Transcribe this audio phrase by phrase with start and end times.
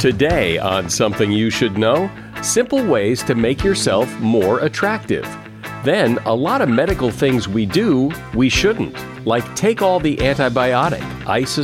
[0.00, 5.24] Today, on Something You Should Know, simple ways to make yourself more attractive.
[5.84, 8.96] Then, a lot of medical things we do, we shouldn't.
[9.26, 11.04] Like take all the antibiotic,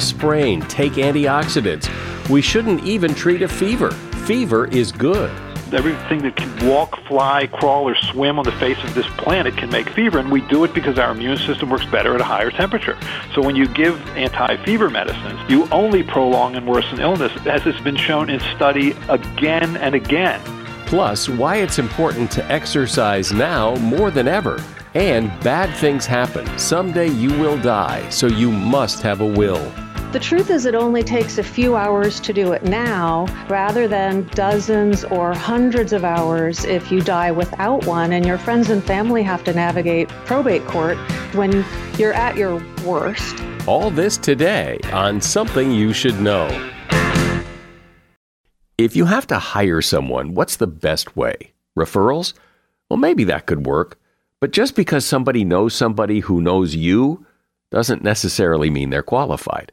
[0.03, 1.89] sprain, take antioxidants.
[2.29, 3.91] We shouldn't even treat a fever.
[4.27, 5.31] Fever is good
[5.75, 9.71] everything that can walk, fly, crawl, or swim on the face of this planet can
[9.71, 12.51] make fever, and we do it because our immune system works better at a higher
[12.51, 12.97] temperature.
[13.35, 17.97] So when you give anti-fever medicines, you only prolong and worsen illness, as has been
[17.97, 20.41] shown in study again and again.
[20.87, 24.63] Plus, why it's important to exercise now more than ever.
[24.95, 26.47] And bad things happen.
[26.59, 29.73] Someday you will die, so you must have a will.
[30.13, 34.23] The truth is, it only takes a few hours to do it now rather than
[34.29, 39.23] dozens or hundreds of hours if you die without one and your friends and family
[39.25, 40.97] have to navigate probate court
[41.35, 41.65] when
[41.99, 43.37] you're at your worst.
[43.67, 46.49] All this today on Something You Should Know.
[48.79, 51.53] If you have to hire someone, what's the best way?
[51.77, 52.33] Referrals?
[52.89, 53.99] Well, maybe that could work.
[54.41, 57.27] But just because somebody knows somebody who knows you
[57.73, 59.73] doesn't necessarily mean they're qualified.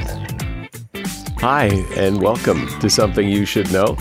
[1.41, 3.97] Hi, and welcome to Something You Should Know.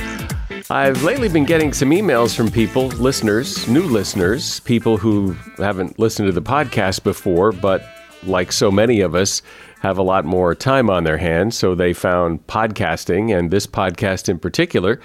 [0.68, 6.28] I've lately been getting some emails from people, listeners, new listeners, people who haven't listened
[6.28, 7.82] to the podcast before, but
[8.24, 9.40] like so many of us,
[9.80, 11.56] have a lot more time on their hands.
[11.56, 15.00] So they found podcasting and this podcast in particular.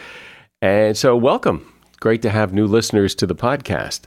[0.62, 1.72] And so, welcome.
[2.02, 4.02] Great to have new listeners to the podcast.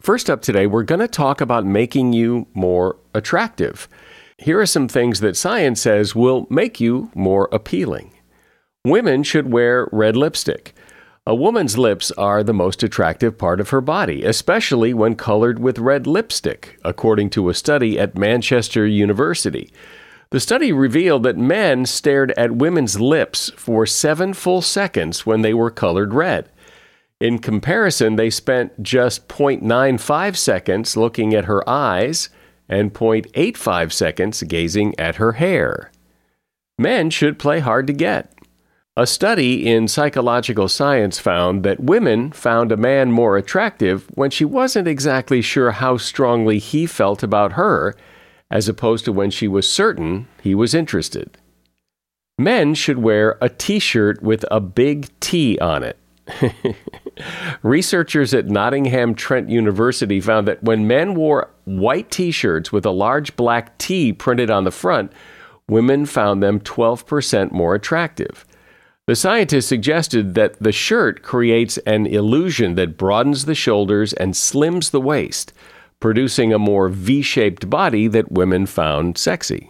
[0.00, 3.88] First up today, we're going to talk about making you more attractive
[4.40, 8.10] here are some things that science says will make you more appealing.
[8.84, 10.74] Women should wear red lipstick.
[11.26, 15.78] A woman's lips are the most attractive part of her body, especially when colored with
[15.78, 19.70] red lipstick, according to a study at Manchester University.
[20.30, 25.52] The study revealed that men stared at women's lips for seven full seconds when they
[25.52, 26.48] were colored red.
[27.20, 32.30] In comparison, they spent just 0.95 seconds looking at her eyes
[32.70, 35.90] and 0.85 seconds gazing at her hair.
[36.78, 38.32] Men should play hard to get.
[38.96, 44.44] A study in psychological science found that women found a man more attractive when she
[44.44, 47.94] wasn't exactly sure how strongly he felt about her,
[48.50, 51.38] as opposed to when she was certain he was interested.
[52.38, 55.98] Men should wear a t shirt with a big T on it.
[57.62, 62.90] Researchers at Nottingham Trent University found that when men wore white t shirts with a
[62.90, 65.12] large black T printed on the front,
[65.68, 68.44] women found them 12% more attractive.
[69.06, 74.90] The scientists suggested that the shirt creates an illusion that broadens the shoulders and slims
[74.90, 75.52] the waist,
[75.98, 79.68] producing a more V shaped body that women found sexy.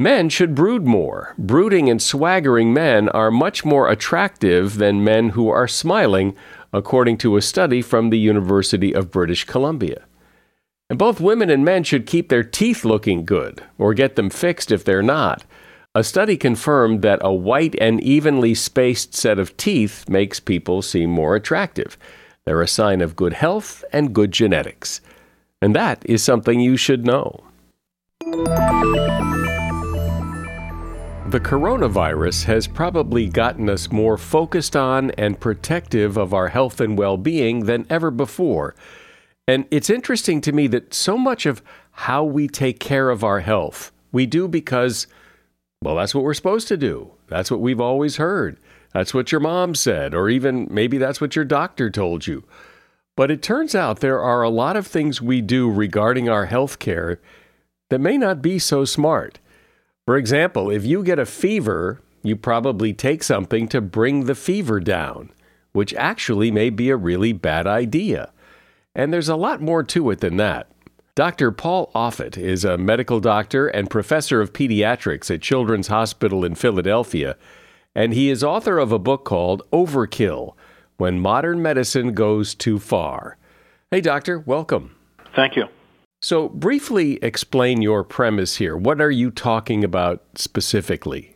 [0.00, 1.34] Men should brood more.
[1.36, 6.34] Brooding and swaggering men are much more attractive than men who are smiling,
[6.72, 10.06] according to a study from the University of British Columbia.
[10.88, 14.72] And both women and men should keep their teeth looking good, or get them fixed
[14.72, 15.44] if they're not.
[15.94, 21.10] A study confirmed that a white and evenly spaced set of teeth makes people seem
[21.10, 21.98] more attractive.
[22.46, 25.02] They're a sign of good health and good genetics.
[25.60, 27.44] And that is something you should know.
[31.30, 36.98] The coronavirus has probably gotten us more focused on and protective of our health and
[36.98, 38.74] well being than ever before.
[39.46, 41.62] And it's interesting to me that so much of
[41.92, 45.06] how we take care of our health, we do because,
[45.80, 47.12] well, that's what we're supposed to do.
[47.28, 48.58] That's what we've always heard.
[48.92, 52.42] That's what your mom said, or even maybe that's what your doctor told you.
[53.16, 56.80] But it turns out there are a lot of things we do regarding our health
[56.80, 57.20] care
[57.88, 59.38] that may not be so smart.
[60.06, 64.80] For example, if you get a fever, you probably take something to bring the fever
[64.80, 65.30] down,
[65.72, 68.32] which actually may be a really bad idea.
[68.94, 70.70] And there's a lot more to it than that.
[71.14, 71.52] Dr.
[71.52, 77.36] Paul Offit is a medical doctor and professor of pediatrics at Children's Hospital in Philadelphia,
[77.94, 80.54] and he is author of a book called Overkill
[80.96, 83.36] When Modern Medicine Goes Too Far.
[83.90, 84.96] Hey, doctor, welcome.
[85.34, 85.64] Thank you.
[86.22, 88.76] So, briefly explain your premise here.
[88.76, 91.34] What are you talking about specifically?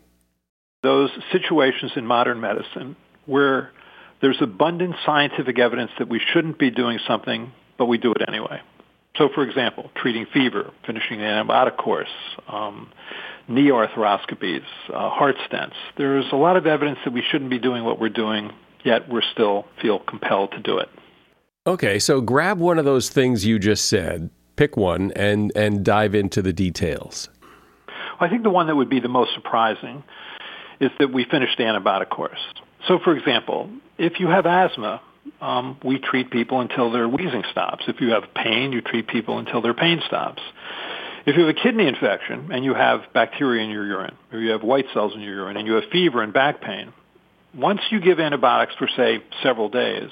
[0.82, 2.94] Those situations in modern medicine
[3.25, 3.70] where
[4.20, 8.60] there's abundant scientific evidence that we shouldn't be doing something, but we do it anyway.
[9.16, 12.12] So, for example, treating fever, finishing an antibiotic course,
[12.46, 12.92] um,
[13.48, 15.76] knee arthroscopies, uh, heart stents.
[15.96, 18.50] There's a lot of evidence that we shouldn't be doing what we're doing,
[18.84, 20.90] yet we still feel compelled to do it.
[21.66, 26.14] Okay, so grab one of those things you just said pick one and, and dive
[26.14, 27.28] into the details.
[28.20, 30.04] I think the one that would be the most surprising
[30.80, 32.38] is that we finished the antibiotic course.
[32.86, 35.00] So, for example, if you have asthma,
[35.40, 37.84] um, we treat people until their wheezing stops.
[37.88, 40.42] If you have pain, you treat people until their pain stops.
[41.26, 44.50] If you have a kidney infection and you have bacteria in your urine, or you
[44.50, 46.92] have white cells in your urine, and you have fever and back pain,
[47.54, 50.10] once you give antibiotics for, say, several days,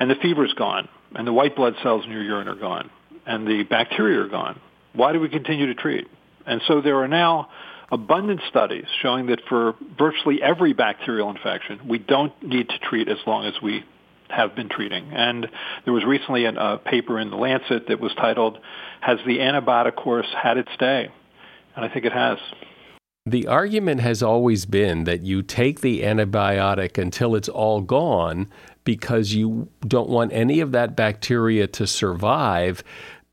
[0.00, 2.90] and the fever's gone, and the white blood cells in your urine are gone,
[3.26, 4.60] and the bacteria are gone.
[4.92, 6.06] Why do we continue to treat?
[6.46, 7.48] And so there are now
[7.90, 13.18] abundant studies showing that for virtually every bacterial infection, we don't need to treat as
[13.26, 13.84] long as we
[14.28, 15.12] have been treating.
[15.12, 15.46] And
[15.84, 18.58] there was recently a paper in the Lancet that was titled,
[19.00, 21.08] Has the Antibiotic Course Had Its Day?
[21.76, 22.38] And I think it has.
[23.28, 28.48] The argument has always been that you take the antibiotic until it's all gone
[28.84, 32.84] because you don't want any of that bacteria to survive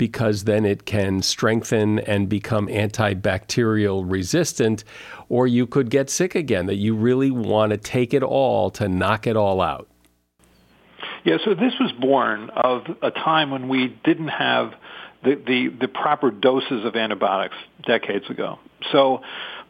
[0.03, 4.83] because then it can strengthen and become antibacterial resistant,
[5.29, 8.89] or you could get sick again, that you really want to take it all to
[8.89, 9.87] knock it all out.
[11.23, 14.73] Yeah, so this was born of a time when we didn't have
[15.23, 17.55] the, the, the proper doses of antibiotics
[17.87, 18.59] decades ago.
[18.91, 19.21] So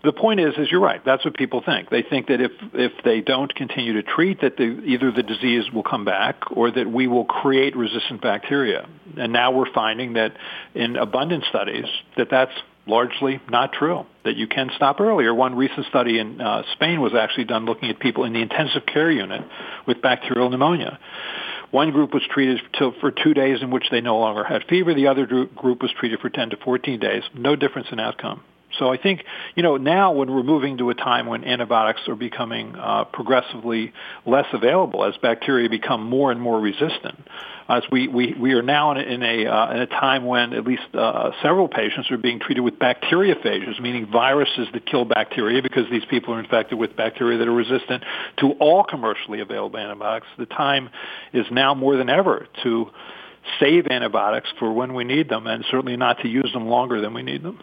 [0.04, 1.02] the point is, is you're right.
[1.06, 1.90] That's what people think.
[1.90, 5.72] They think that if if they don't continue to treat, that the, either the disease
[5.72, 8.88] will come back or that we will create resistant bacteria.
[9.18, 10.34] And now we're finding that
[10.76, 11.86] in abundant studies
[12.18, 12.52] that that's
[12.86, 14.06] largely not true.
[14.26, 15.34] That you can stop earlier.
[15.34, 18.86] One recent study in uh, Spain was actually done looking at people in the intensive
[18.86, 19.42] care unit
[19.88, 21.00] with bacterial pneumonia.
[21.72, 22.62] One group was treated
[23.00, 24.94] for two days in which they no longer had fever.
[24.94, 27.24] The other group was treated for 10 to 14 days.
[27.34, 28.44] No difference in outcome.
[28.80, 29.24] So I think,
[29.56, 33.94] you know, now when we're moving to a time when antibiotics are becoming uh, progressively
[34.26, 37.20] less available as bacteria become more and more resistant,
[37.70, 40.54] as we, we, we are now in a, in a, uh, in a time when
[40.54, 45.62] at least uh, several patients are being treated with bacteriophages, meaning viruses that kill bacteria
[45.62, 48.04] because these people are infected with bacteria that are resistant
[48.38, 50.28] to all commercially available antibiotics.
[50.38, 50.90] The time
[51.32, 52.90] is now more than ever to
[53.60, 57.14] save antibiotics for when we need them and certainly not to use them longer than
[57.14, 57.60] we need them.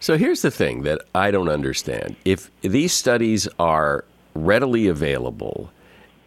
[0.00, 2.16] So here's the thing that I don't understand.
[2.24, 5.70] If these studies are readily available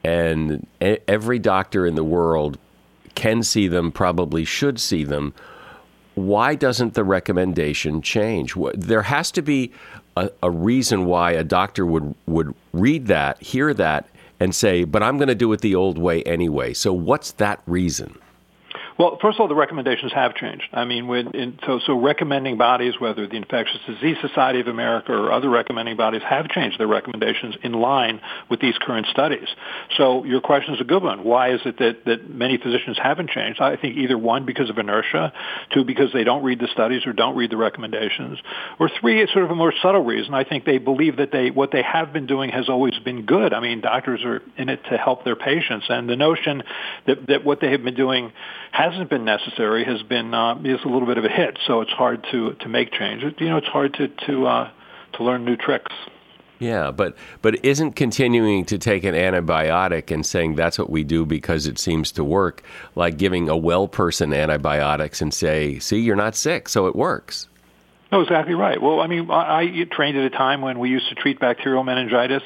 [0.03, 2.57] and every doctor in the world
[3.15, 5.33] can see them, probably should see them,
[6.15, 8.55] why doesn't the recommendation change?
[8.73, 9.71] There has to be
[10.17, 14.09] a, a reason why a doctor would, would read that, hear that,
[14.39, 16.73] and say, but I'm going to do it the old way anyway.
[16.73, 18.17] So, what's that reason?
[18.99, 20.65] Well, first of all, the recommendations have changed.
[20.73, 25.13] I mean, when in, so so recommending bodies, whether the Infectious Disease Society of America
[25.13, 29.47] or other recommending bodies, have changed their recommendations in line with these current studies.
[29.95, 31.23] So your question is a good one.
[31.23, 33.61] Why is it that that many physicians haven't changed?
[33.61, 35.31] I think either one because of inertia,
[35.73, 38.37] two because they don't read the studies or don't read the recommendations,
[38.81, 40.33] or three it's sort of a more subtle reason.
[40.33, 43.53] I think they believe that they what they have been doing has always been good.
[43.53, 46.63] I mean, doctors are in it to help their patients, and the notion
[47.07, 48.33] that that what they have been doing
[48.71, 51.57] has hasn't been necessary has been uh, is a little bit of a hit.
[51.65, 53.23] So it's hard to to make change.
[53.39, 54.71] You know, it's hard to to uh,
[55.13, 55.93] to learn new tricks.
[56.59, 61.25] Yeah, but but isn't continuing to take an antibiotic and saying that's what we do
[61.25, 62.63] because it seems to work
[62.95, 67.47] like giving a well person antibiotics and say, "See, you're not sick, so it works."
[68.11, 68.81] No, exactly right.
[68.81, 71.83] Well, I mean, I, I trained at a time when we used to treat bacterial
[71.83, 72.41] meningitis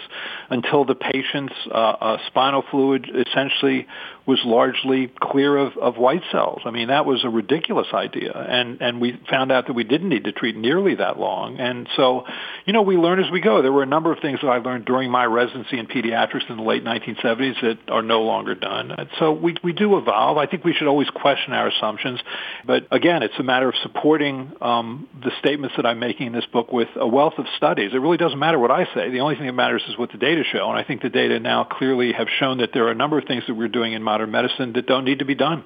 [0.50, 3.88] until the patient's uh, uh, spinal fluid essentially
[4.26, 6.62] was largely clear of, of white cells.
[6.66, 10.10] I mean, that was a ridiculous idea, and and we found out that we didn't
[10.10, 11.60] need to treat nearly that long.
[11.60, 12.26] And so,
[12.66, 13.62] you know, we learn as we go.
[13.62, 16.56] There were a number of things that I learned during my residency in pediatrics in
[16.56, 18.92] the late 1970s that are no longer done.
[18.92, 20.38] And so we we do evolve.
[20.38, 22.22] I think we should always question our assumptions,
[22.66, 26.46] but again, it's a matter of supporting um, the statements that I'm making in this
[26.46, 27.92] book with a wealth of studies.
[27.94, 29.10] It really doesn't matter what I say.
[29.10, 31.42] The only thing that matters is what the data show, and I think the data
[31.42, 34.02] now clearly have shown that there are a number of things that we're doing in
[34.14, 35.64] modern medicine that don't need to be done.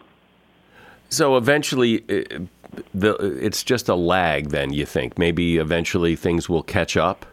[1.10, 2.46] So eventually, uh,
[2.94, 3.12] the,
[3.48, 4.42] it's just a lag.
[4.58, 7.25] Then you think maybe eventually things will catch up.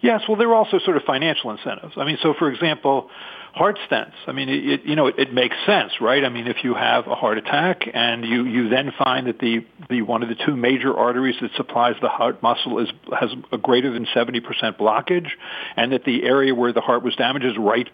[0.00, 1.94] Yes, well, there are also sort of financial incentives.
[1.96, 3.10] I mean, so for example,
[3.54, 4.12] heart stents.
[4.26, 6.24] I mean, it, you know, it, it makes sense, right?
[6.24, 9.64] I mean, if you have a heart attack and you, you then find that the,
[9.88, 12.88] the one of the two major arteries that supplies the heart muscle is
[13.18, 14.42] has a greater than 70%
[14.78, 15.28] blockage,
[15.76, 17.88] and that the area where the heart was damaged is right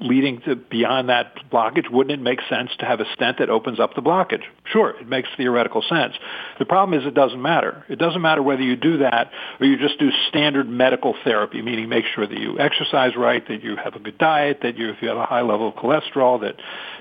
[0.00, 3.80] leading to beyond that blockage, wouldn't it make sense to have a stent that opens
[3.80, 4.42] up the blockage?
[4.64, 6.14] Sure, it makes theoretical sense.
[6.58, 7.84] The problem is it doesn't matter.
[7.88, 11.88] It doesn't matter whether you do that or you just do standard medical therapy, meaning
[11.88, 15.02] make sure that you exercise right, that you have a good diet, that you, if
[15.02, 16.56] you have a high level of cholesterol, that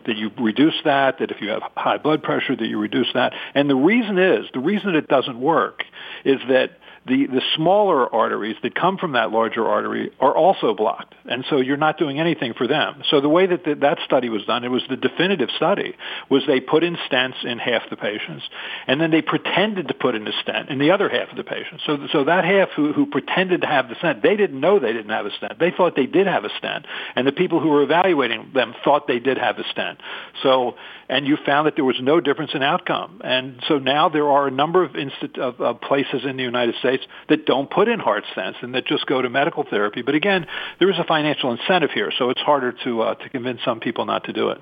[0.05, 3.33] that you reduce that, that if you have high blood pressure, that you reduce that.
[3.53, 5.83] And the reason is, the reason it doesn't work
[6.25, 6.71] is that
[7.09, 11.15] the, the smaller arteries that come from that larger artery are also blocked.
[11.25, 13.03] And so you're not doing anything for them.
[13.09, 15.95] So the way that the, that study was done, it was the definitive study,
[16.29, 18.43] was they put in stents in half the patients,
[18.87, 21.43] and then they pretended to put in a stent in the other half of the
[21.43, 21.83] patients.
[21.85, 24.93] So, so that half who, who pretended to have the stent, they didn't know they
[24.93, 25.59] didn't have a stent.
[25.59, 26.85] They thought they did have a stent.
[27.15, 29.99] And the people who were evaluating them thought they did have a stent.
[30.43, 30.75] So
[31.09, 33.21] and you found that there was no difference in outcome.
[33.23, 36.75] And so now there are a number of, inst- of, of places in the United
[36.75, 40.03] States that don't put in heart stents and that just go to medical therapy.
[40.03, 40.45] But again,
[40.77, 44.05] there is a financial incentive here, so it's harder to uh, to convince some people
[44.05, 44.61] not to do it.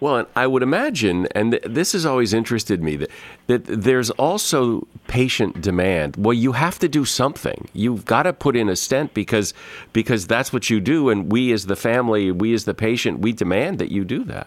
[0.00, 3.10] Well, I would imagine, and th- this has always interested me, that,
[3.48, 6.14] that there's also patient demand.
[6.16, 7.68] Well, you have to do something.
[7.72, 9.54] You've got to put in a stent because
[9.92, 13.32] because that's what you do, and we as the family, we as the patient, we
[13.32, 14.46] demand that you do that.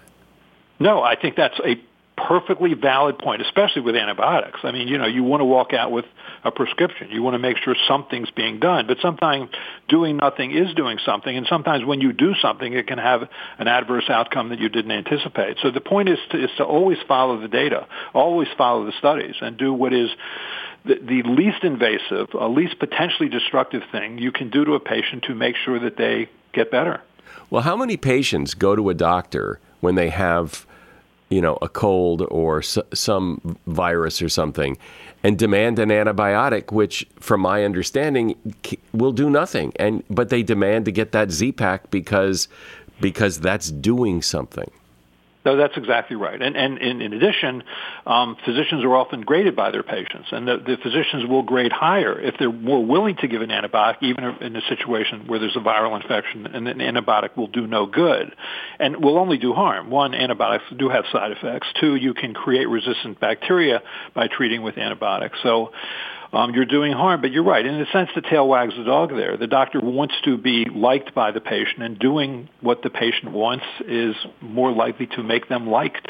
[0.82, 1.80] No, I think that's a
[2.28, 4.60] perfectly valid point, especially with antibiotics.
[4.64, 6.06] I mean, you know, you want to walk out with
[6.44, 7.10] a prescription.
[7.12, 8.88] You want to make sure something's being done.
[8.88, 9.50] But sometimes
[9.88, 11.36] doing nothing is doing something.
[11.36, 14.92] And sometimes when you do something, it can have an adverse outcome that you didn't
[14.92, 15.58] anticipate.
[15.62, 19.36] So the point is to, is to always follow the data, always follow the studies,
[19.42, 20.10] and do what is
[20.86, 25.24] the, the least invasive, uh, least potentially destructive thing you can do to a patient
[25.24, 27.02] to make sure that they get better.
[27.50, 30.66] Well, how many patients go to a doctor when they have
[31.32, 34.78] you know, a cold or s- some virus or something,
[35.24, 38.36] and demand an antibiotic, which, from my understanding,
[38.66, 39.72] c- will do nothing.
[39.78, 42.48] And but they demand to get that Z-Pak because
[43.00, 44.70] because that's doing something.
[45.44, 46.40] No, that's exactly right.
[46.40, 47.64] And, and in, in addition,
[48.06, 52.20] um, physicians are often graded by their patients, and the, the physicians will grade higher
[52.20, 55.60] if they're more willing to give an antibiotic, even in a situation where there's a
[55.60, 58.36] viral infection, and an antibiotic will do no good,
[58.80, 59.90] and will only do harm.
[59.90, 61.68] One, antibiotics do have side effects.
[61.80, 63.82] Two, you can create resistant bacteria
[64.14, 65.40] by treating with antibiotics.
[65.42, 65.72] So
[66.34, 67.22] um, you're doing harm.
[67.22, 67.66] But you're right.
[67.66, 69.38] In a sense, the tail wags the dog there.
[69.38, 73.66] The doctor wants to be liked by the patient, and doing what the patient wants
[73.88, 76.08] is more likely to make them liked.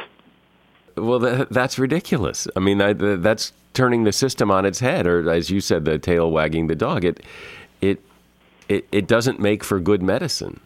[0.98, 2.48] Well, that, that's ridiculous.
[2.56, 5.98] I mean, I, that's turning the system on its head, or as you said, the
[5.98, 7.06] tail wagging the dog.
[7.06, 7.22] It,
[7.80, 8.01] it,
[8.68, 10.60] it, it doesn't make for good medicine.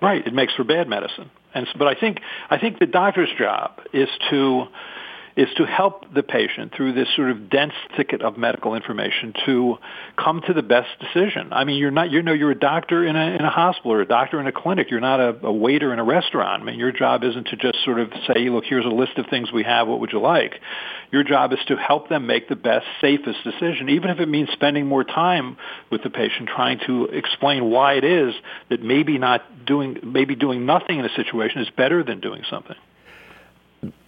[0.00, 0.26] Right.
[0.26, 1.30] It makes for bad medicine.
[1.54, 4.66] And but I think I think the doctor's job is to
[5.36, 9.76] is to help the patient through this sort of dense thicket of medical information to
[10.16, 11.52] come to the best decision.
[11.52, 14.00] I mean, you're not, you know, you're a doctor in a, in a hospital or
[14.00, 14.90] a doctor in a clinic.
[14.90, 16.62] You're not a, a waiter in a restaurant.
[16.62, 19.26] I mean, your job isn't to just sort of say, look, here's a list of
[19.26, 19.88] things we have.
[19.88, 20.60] What would you like?
[21.10, 24.50] Your job is to help them make the best, safest decision, even if it means
[24.52, 25.56] spending more time
[25.90, 28.34] with the patient trying to explain why it is
[28.70, 32.76] that maybe not doing, maybe doing nothing in a situation is better than doing something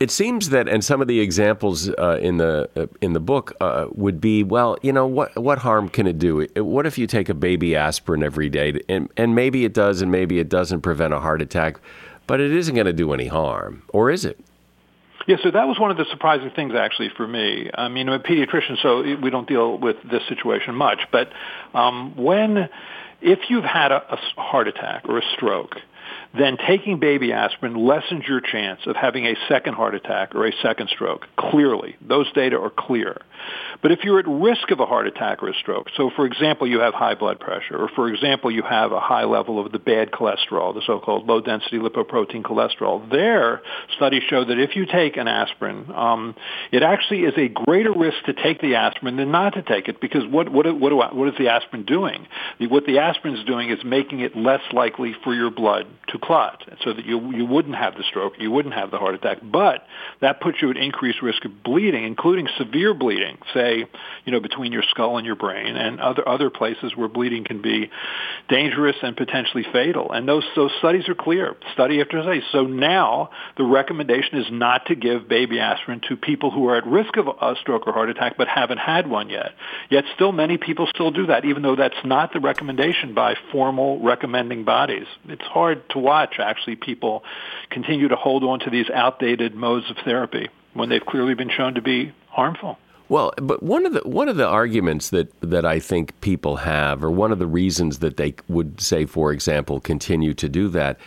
[0.00, 3.54] it seems that, and some of the examples uh, in the uh, in the book
[3.61, 6.47] uh, would be, well, you know, what what harm can it do?
[6.56, 10.11] What if you take a baby aspirin every day, and and maybe it does, and
[10.11, 11.80] maybe it doesn't prevent a heart attack,
[12.26, 14.38] but it isn't going to do any harm, or is it?
[15.26, 17.68] Yeah, so that was one of the surprising things actually for me.
[17.75, 21.30] I mean, I'm a pediatrician, so we don't deal with this situation much, but
[21.75, 22.68] um, when
[23.21, 25.76] if you've had a, a heart attack or a stroke
[26.38, 30.52] then taking baby aspirin lessens your chance of having a second heart attack or a
[30.62, 31.26] second stroke.
[31.37, 33.21] Clearly, those data are clear.
[33.83, 36.66] But if you're at risk of a heart attack or a stroke, so for example,
[36.66, 39.78] you have high blood pressure, or for example, you have a high level of the
[39.78, 43.62] bad cholesterol, the so-called low-density lipoprotein cholesterol, there
[43.97, 46.35] studies show that if you take an aspirin, um,
[46.73, 50.00] it actually is a greater risk to take the aspirin than not to take it
[50.00, 52.26] because what what what, do I, what is the aspirin doing?
[52.59, 56.62] What the aspirin is doing is making it less likely for your blood to clot,
[56.83, 59.87] so that you you wouldn't have the stroke, you wouldn't have the heart attack, but
[60.21, 63.87] that puts you at increased risk of bleeding, including severe bleeding, say,
[64.25, 67.62] you know, between your skull and your brain, and other other places where bleeding can
[67.62, 67.90] be
[68.49, 70.11] dangerous and potentially fatal.
[70.11, 72.42] And those those studies are clear, study after study.
[72.50, 76.87] So now the recommendation is not to give baby aspirin to people who are at
[76.87, 79.52] risk of a stroke or heart attack but haven't had one yet.
[79.90, 84.00] Yet still many people still do that, even though that's not the recommendation by formal
[84.02, 85.06] recommending bodies.
[85.28, 87.23] It's hard to watch actually people
[87.70, 91.75] continue to hold on to these outdated modes of therapy when they've clearly been shown
[91.75, 92.78] to be harmful.
[93.08, 97.04] Well, but one of the one of the arguments that that I think people have,
[97.04, 100.99] or one of the reasons that they would say, for example, continue to do that,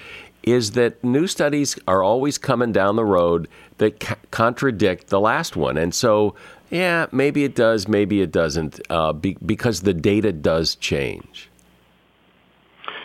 [0.43, 3.49] is that new studies are always coming down the road
[3.79, 6.35] that ca- contradict the last one, and so
[6.69, 11.49] yeah, maybe it does, maybe it doesn't, uh, be, because the data does change.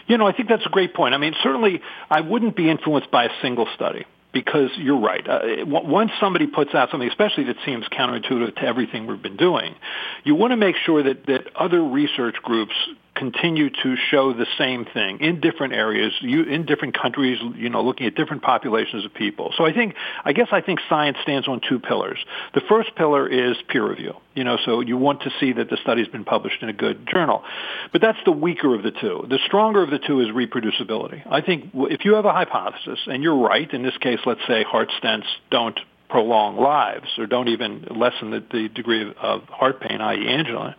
[0.07, 1.15] You know, I think that's a great point.
[1.15, 1.81] I mean, certainly,
[2.11, 5.27] I wouldn't be influenced by a single study because you're right.
[5.27, 9.75] Uh, once somebody puts out something, especially that seems counterintuitive to everything we've been doing,
[10.25, 12.75] you want to make sure that, that other research groups
[13.15, 17.83] continue to show the same thing in different areas, you, in different countries, you know,
[17.83, 19.53] looking at different populations of people.
[19.57, 19.95] So I think,
[20.25, 22.19] I guess I think science stands on two pillars.
[22.55, 25.77] The first pillar is peer review, you know, so you want to see that the
[25.83, 27.45] study's been published in a good journal.
[27.93, 29.27] But that's the weaker of the two.
[29.29, 31.23] The stronger of the two is reproducibility.
[31.31, 34.65] I think if you have a hypothesis, and you're right, in this case, let's say
[34.65, 35.79] heart stents don't
[36.09, 40.29] prolong lives or don't even lessen the, the degree of, of heart pain, i.e.
[40.29, 40.77] angina,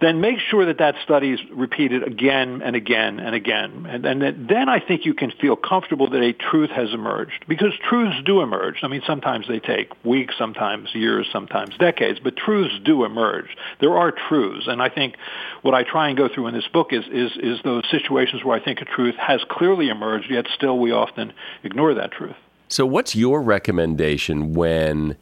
[0.00, 3.86] then make sure that that study is repeated again and again and again.
[3.88, 7.72] And, and then I think you can feel comfortable that a truth has emerged because
[7.88, 8.76] truths do emerge.
[8.82, 13.56] I mean, sometimes they take weeks, sometimes years, sometimes decades, but truths do emerge.
[13.80, 14.66] There are truths.
[14.68, 15.16] And I think
[15.62, 18.56] what I try and go through in this book is, is, is those situations where
[18.56, 21.32] I think a truth has clearly emerged, yet still we often
[21.64, 22.36] ignore that truth.
[22.70, 25.16] So, what's your recommendation when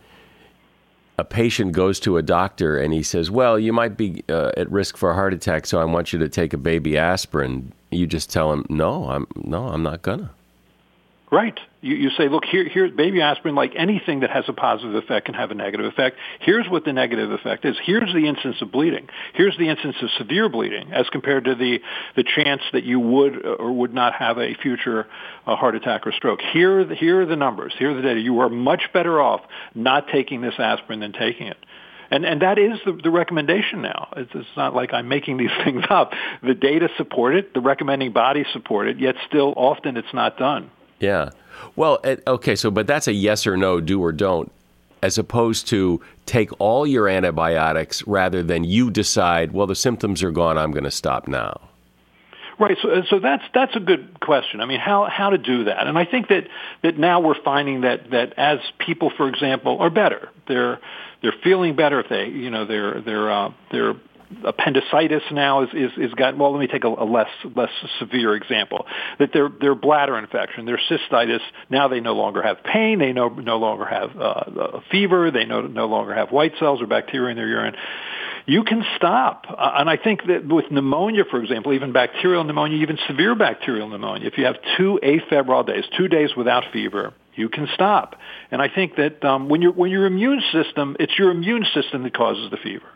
[1.19, 4.71] a patient goes to a doctor and he says, Well, you might be uh, at
[4.71, 7.73] risk for a heart attack, so I want you to take a baby aspirin?
[7.91, 10.31] You just tell him, No, I'm, no, I'm not gonna.
[11.31, 11.59] Right.
[11.81, 15.27] You, you say, look, here, here, baby aspirin, like anything that has a positive effect,
[15.27, 16.17] can have a negative effect.
[16.41, 17.77] Here's what the negative effect is.
[17.85, 19.09] Here's the instance of bleeding.
[19.35, 21.81] Here's the instance of severe bleeding as compared to the,
[22.15, 25.09] the chance that you would or would not have a future
[25.47, 26.41] uh, heart attack or stroke.
[26.53, 27.75] Here, here are the numbers.
[27.77, 28.21] Here are the data.
[28.21, 29.41] You are much better off
[29.75, 31.59] not taking this aspirin than taking it.
[32.09, 34.13] And, and that is the, the recommendation now.
[34.17, 36.13] It's, it's not like I'm making these things up.
[36.45, 37.53] The data support it.
[37.53, 39.01] The recommending bodies support it.
[39.01, 40.71] Yet still, often it's not done.
[41.01, 41.31] Yeah.
[41.75, 44.51] Well, okay, so but that's a yes or no, do or don't,
[45.03, 50.31] as opposed to take all your antibiotics rather than you decide, well, the symptoms are
[50.31, 51.61] gone, I'm going to stop now.
[52.59, 52.79] Right.
[52.81, 54.63] So, so that's that's a good question.
[54.63, 55.87] I mean, how how to do that?
[55.87, 56.49] And I think that
[56.83, 60.81] that now we're finding that that as people, for example, are better, they're
[61.21, 63.95] they're feeling better if they, you know, they're they're uh, they're
[64.45, 68.35] appendicitis now is, is, is gotten, well, let me take a, a less, less severe
[68.35, 68.87] example,
[69.19, 73.29] that their, their bladder infection, their cystitis, now they no longer have pain, they no,
[73.29, 77.37] no longer have uh, fever, they no, no longer have white cells or bacteria in
[77.37, 77.75] their urine.
[78.47, 79.47] You can stop.
[79.49, 83.89] Uh, and I think that with pneumonia, for example, even bacterial pneumonia, even severe bacterial
[83.89, 88.17] pneumonia, if you have two afebrile days, two days without fever, you can stop.
[88.51, 92.05] And I think that um, when, you when your immune system, it's your immune system
[92.05, 92.87] that causes the fever.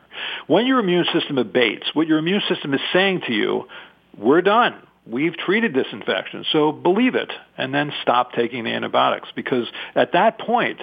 [0.46, 3.68] When your immune system abates, what your immune system is saying to you,
[4.16, 4.74] we're done.
[5.06, 9.28] We've treated this infection, so believe it, and then stop taking the antibiotics.
[9.34, 10.80] Because at that point,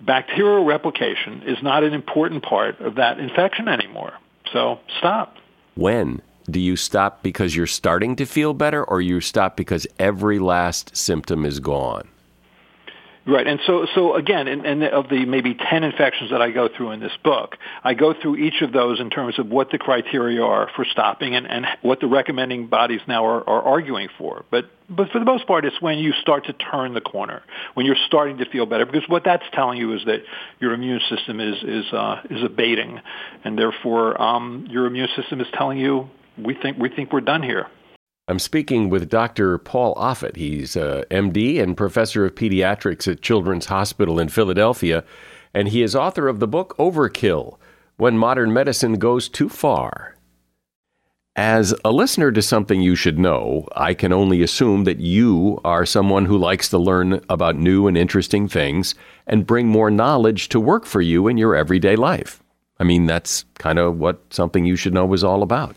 [0.00, 4.12] bacterial replication is not an important part of that infection anymore.
[4.52, 5.36] So stop.
[5.74, 6.20] When?
[6.50, 10.96] Do you stop because you're starting to feel better, or you stop because every last
[10.96, 12.08] symptom is gone?
[13.24, 16.68] Right, and so so again, and, and of the maybe ten infections that I go
[16.68, 19.78] through in this book, I go through each of those in terms of what the
[19.78, 24.44] criteria are for stopping and, and what the recommending bodies now are, are arguing for.
[24.50, 27.42] But but for the most part, it's when you start to turn the corner,
[27.74, 30.22] when you're starting to feel better, because what that's telling you is that
[30.58, 33.00] your immune system is is uh, is abating,
[33.44, 37.44] and therefore um, your immune system is telling you we think we think we're done
[37.44, 37.68] here.
[38.32, 39.58] I'm speaking with Dr.
[39.58, 40.36] Paul Offit.
[40.36, 45.04] He's a MD and professor of pediatrics at Children's Hospital in Philadelphia,
[45.52, 47.58] and he is author of the book Overkill
[47.98, 50.16] When Modern Medicine Goes Too Far.
[51.36, 55.84] As a listener to something you should know, I can only assume that you are
[55.84, 58.94] someone who likes to learn about new and interesting things
[59.26, 62.42] and bring more knowledge to work for you in your everyday life.
[62.78, 65.76] I mean, that's kind of what something you should know is all about.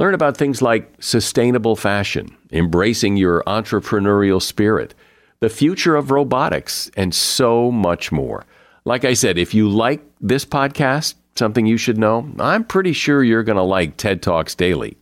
[0.00, 4.94] Learn about things like sustainable fashion, embracing your entrepreneurial spirit,
[5.40, 8.46] the future of robotics, and so much more.
[8.86, 13.22] Like I said, if you like this podcast, something you should know, I'm pretty sure
[13.22, 14.96] you're going to like TED Talks Daily.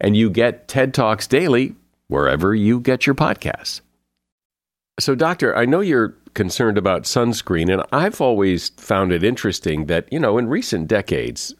[0.00, 1.74] And you get TED Talks Daily
[2.08, 3.82] wherever you get your podcasts.
[4.98, 10.10] So, Doctor, I know you're concerned about sunscreen, and I've always found it interesting that,
[10.10, 11.54] you know, in recent decades,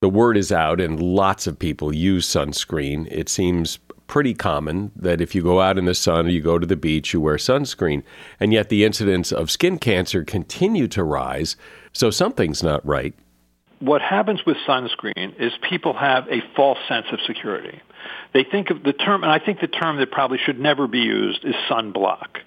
[0.00, 3.06] the word is out and lots of people use sunscreen.
[3.10, 6.58] It seems pretty common that if you go out in the sun or you go
[6.58, 8.02] to the beach, you wear sunscreen.
[8.40, 11.56] And yet the incidence of skin cancer continue to rise.
[11.92, 13.14] So something's not right.
[13.80, 17.80] What happens with sunscreen is people have a false sense of security.
[18.32, 21.00] They think of the term, and I think the term that probably should never be
[21.00, 22.38] used is sunblock.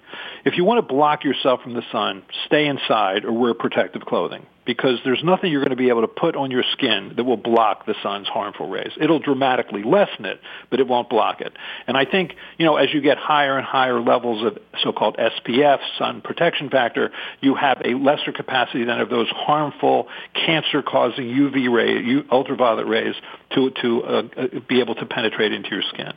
[0.44, 4.46] If you want to block yourself from the sun, stay inside or wear protective clothing
[4.66, 7.36] because there's nothing you're going to be able to put on your skin that will
[7.36, 8.92] block the sun's harmful rays.
[9.00, 11.52] It'll dramatically lessen it, but it won't block it.
[11.86, 15.80] And I think, you know, as you get higher and higher levels of so-called SPF,
[15.98, 22.24] sun protection factor, you have a lesser capacity then of those harmful cancer-causing UV rays,
[22.30, 23.14] ultraviolet rays
[23.54, 24.22] to, to uh,
[24.68, 26.12] be able to penetrate into your skin.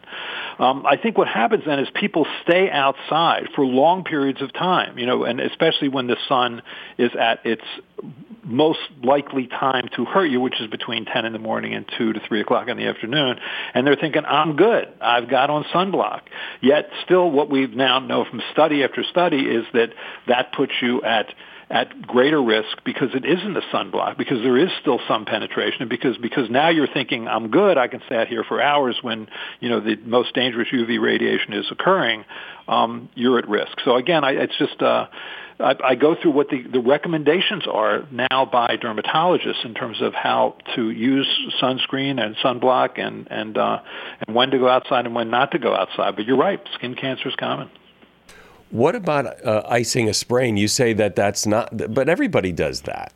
[0.59, 4.97] Um, I think what happens then is people stay outside for long periods of time,
[4.97, 6.61] you know, and especially when the sun
[6.97, 7.63] is at its
[8.43, 12.13] most likely time to hurt you, which is between 10 in the morning and 2
[12.13, 13.37] to 3 o'clock in the afternoon.
[13.73, 14.87] And they're thinking, I'm good.
[15.01, 16.21] I've got on sunblock.
[16.61, 19.89] Yet still what we now know from study after study is that
[20.27, 21.27] that puts you at
[21.69, 26.17] at greater risk because it isn't a sunblock, because there is still some penetration, because
[26.17, 29.27] because now you're thinking I'm good, I can stay out here for hours when
[29.59, 32.23] you know the most dangerous UV radiation is occurring.
[32.67, 33.79] Um, you're at risk.
[33.83, 34.81] So again, I, it's just.
[34.81, 35.07] Uh,
[35.59, 40.13] I, I go through what the, the recommendations are now by dermatologists in terms of
[40.13, 41.27] how to use
[41.59, 43.79] sunscreen and sunblock and and uh,
[44.25, 46.15] and when to go outside and when not to go outside.
[46.15, 47.69] But you're right, skin cancer is common.
[48.69, 50.57] What about uh, icing a sprain?
[50.57, 53.13] You say that that's not, but everybody does that.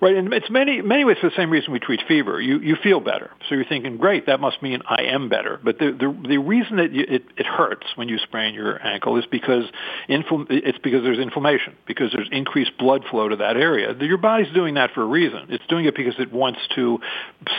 [0.00, 2.40] Right, and it's many many ways the same reason we treat fever.
[2.40, 5.58] You you feel better, so you're thinking, great, that must mean I am better.
[5.62, 9.16] But the the, the reason that you, it it hurts when you sprain your ankle
[9.18, 9.64] is because
[10.08, 13.92] infl- it's because there's inflammation, because there's increased blood flow to that area.
[14.00, 15.46] Your body's doing that for a reason.
[15.48, 17.00] It's doing it because it wants to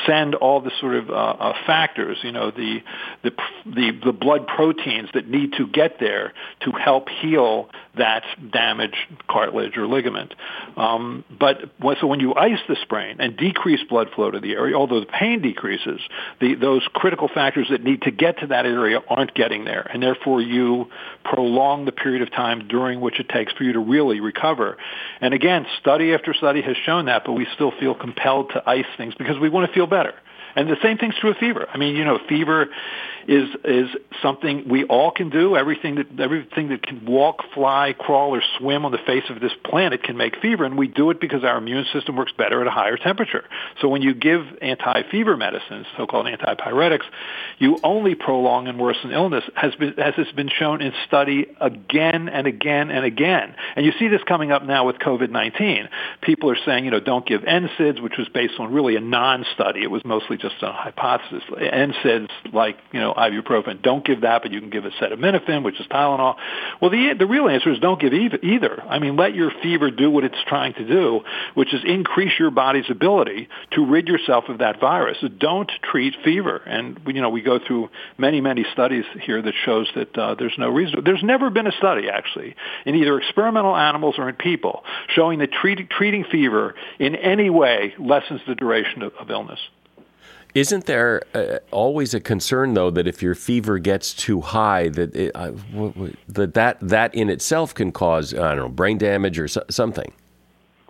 [0.05, 2.79] send all the sort of uh, uh, factors, you know, the
[3.21, 3.31] the
[3.65, 8.23] the the blood proteins that need to get there to help heal that
[8.53, 8.95] damaged
[9.29, 10.33] cartilage or ligament.
[10.77, 11.57] Um, but
[11.99, 15.05] so when you ice the sprain and decrease blood flow to the area, although the
[15.05, 15.99] pain decreases,
[16.39, 20.01] the, those critical factors that need to get to that area aren't getting there, and
[20.01, 20.87] therefore you
[21.23, 24.77] prolong the period of time during which it takes for you to really recover.
[25.21, 28.85] And again, study after study has shown that, but we still feel compelled to ice
[28.97, 30.13] things because we want to feel better.
[30.55, 31.67] And the same thing's true of fever.
[31.71, 32.67] I mean, you know, fever
[33.29, 33.89] is is
[34.23, 35.55] something we all can do.
[35.55, 39.51] Everything that everything that can walk, fly, crawl, or swim on the face of this
[39.63, 42.65] planet can make fever, and we do it because our immune system works better at
[42.65, 43.45] a higher temperature.
[43.81, 47.05] So when you give anti-fever medicines, so-called antipyretics,
[47.59, 49.43] you only prolong and worsen illness.
[49.55, 53.55] Has been has been shown in study again and again and again?
[53.75, 55.87] And you see this coming up now with COVID-19.
[56.21, 59.83] People are saying, you know, don't give NSAIDs, which was based on really a non-study.
[59.83, 61.43] It was mostly just a hypothesis.
[61.51, 63.81] NSAIDs, like you know ibuprofen.
[63.81, 66.35] Don't give that, but you can give acetaminophen, which is Tylenol.
[66.81, 68.83] Well, the the real answer is don't give either.
[68.83, 71.21] I mean, let your fever do what it's trying to do,
[71.53, 75.17] which is increase your body's ability to rid yourself of that virus.
[75.37, 76.57] Don't treat fever.
[76.65, 80.55] And you know, we go through many many studies here that shows that uh, there's
[80.57, 81.01] no reason.
[81.03, 82.55] There's never been a study actually
[82.85, 87.93] in either experimental animals or in people showing that treating treating fever in any way
[87.99, 89.59] lessens the duration of, of illness.
[90.55, 95.15] Isn't there uh, always a concern, though, that if your fever gets too high, that
[95.15, 98.97] it, uh, w- w- that, that that in itself can cause I don't know brain
[98.97, 100.11] damage or so- something?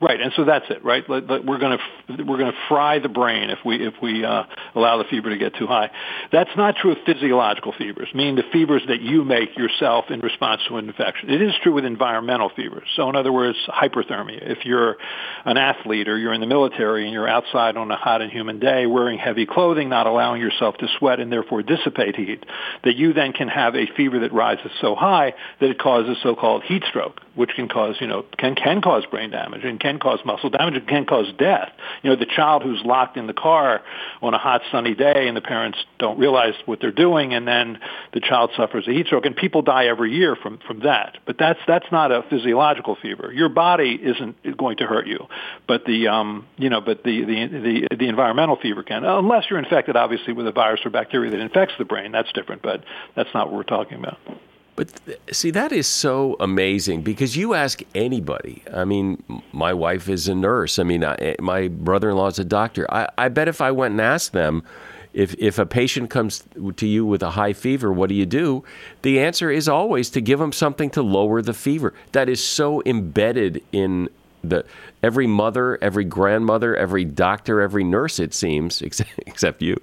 [0.02, 1.04] Right, and so that's it, right?
[1.10, 1.20] We're
[1.58, 5.04] going to we're going to fry the brain if we if we uh, allow the
[5.04, 5.92] fever to get too high.
[6.32, 10.62] That's not true of physiological fevers, meaning the fevers that you make yourself in response
[10.70, 11.30] to an infection.
[11.30, 12.88] It is true with environmental fevers.
[12.96, 14.40] So, in other words, hyperthermia.
[14.42, 14.96] If you're
[15.44, 18.62] an athlete or you're in the military and you're outside on a hot and humid
[18.62, 22.46] day wearing heavy clothing, not allowing yourself to sweat and therefore dissipate heat,
[22.86, 26.64] that you then can have a fever that rises so high that it causes so-called
[26.64, 30.20] heat stroke, which can cause you know can can cause brain damage and can cause
[30.26, 30.76] muscle damage.
[30.76, 31.72] It can cause death.
[32.04, 33.82] You know, the child who's locked in the car
[34.22, 37.80] on a hot sunny day and the parents don't realize what they're doing and then
[38.14, 41.18] the child suffers a heat stroke and people die every year from, from that.
[41.26, 43.32] But that's, that's not a physiological fever.
[43.32, 45.28] Your body isn't going to hurt you,
[45.66, 49.60] but the, um, you know, but the, the, the, the environmental fever can, unless you're
[49.60, 52.12] infected obviously with a virus or bacteria that infects the brain.
[52.12, 52.84] That's different, but
[53.16, 54.18] that's not what we're talking about.
[54.80, 54.94] But
[55.36, 58.64] see, that is so amazing because you ask anybody.
[58.74, 60.80] I mean, my wife is a nurse.
[60.80, 62.88] I mean, I, my brother in law is a doctor.
[62.90, 64.64] I, I bet if I went and asked them,
[65.12, 66.46] if, if a patient comes
[66.78, 68.64] to you with a high fever, what do you do?
[69.02, 71.94] The answer is always to give them something to lower the fever.
[72.14, 74.08] That is so embedded in
[74.46, 74.64] the
[75.04, 78.18] every mother, every grandmother, every doctor, every nurse.
[78.18, 79.76] It seems, except, except you,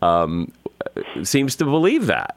[0.00, 0.52] um,
[1.24, 2.36] seems to believe that.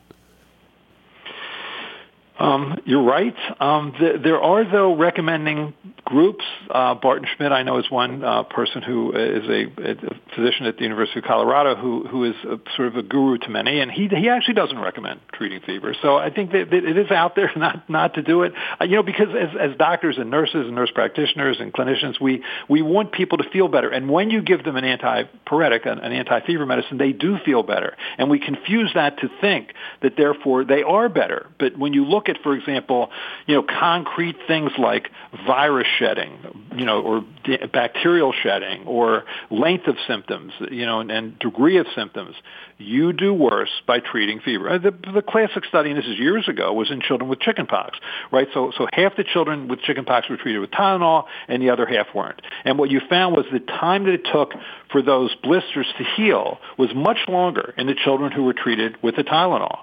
[2.41, 3.35] Um, you're right.
[3.59, 6.43] Um, th- there are, though, recommending groups.
[6.69, 9.95] Uh, Barton Schmitt, I know, is one uh, person who is a, a,
[10.35, 13.49] physician at the University of Colorado who, who is a, sort of a guru to
[13.49, 15.95] many, and he he actually doesn't recommend treating fever.
[16.01, 18.53] So I think that, that it is out there not not to do it.
[18.79, 22.43] Uh, you know, because as, as doctors and nurses and nurse practitioners and clinicians, we
[22.67, 26.11] we want people to feel better, and when you give them an antipyretic, an, an
[26.11, 30.81] anti-fever medicine, they do feel better, and we confuse that to think that therefore they
[30.81, 31.47] are better.
[31.59, 33.09] But when you look at, for example,
[33.45, 35.09] you know, concrete things like
[35.45, 36.37] virus shedding,
[36.75, 37.23] you know, or
[37.71, 42.35] bacterial shedding, or length of symptoms, you know, and, and degree of symptoms,
[42.81, 44.69] you do worse by treating fever.
[44.69, 47.97] Uh, the, the classic study, and this is years ago, was in children with chickenpox,
[48.31, 48.47] right?
[48.53, 52.07] So, so half the children with chickenpox were treated with Tylenol, and the other half
[52.13, 52.41] weren't.
[52.65, 54.53] And what you found was the time that it took
[54.91, 59.15] for those blisters to heal was much longer in the children who were treated with
[59.15, 59.79] the Tylenol.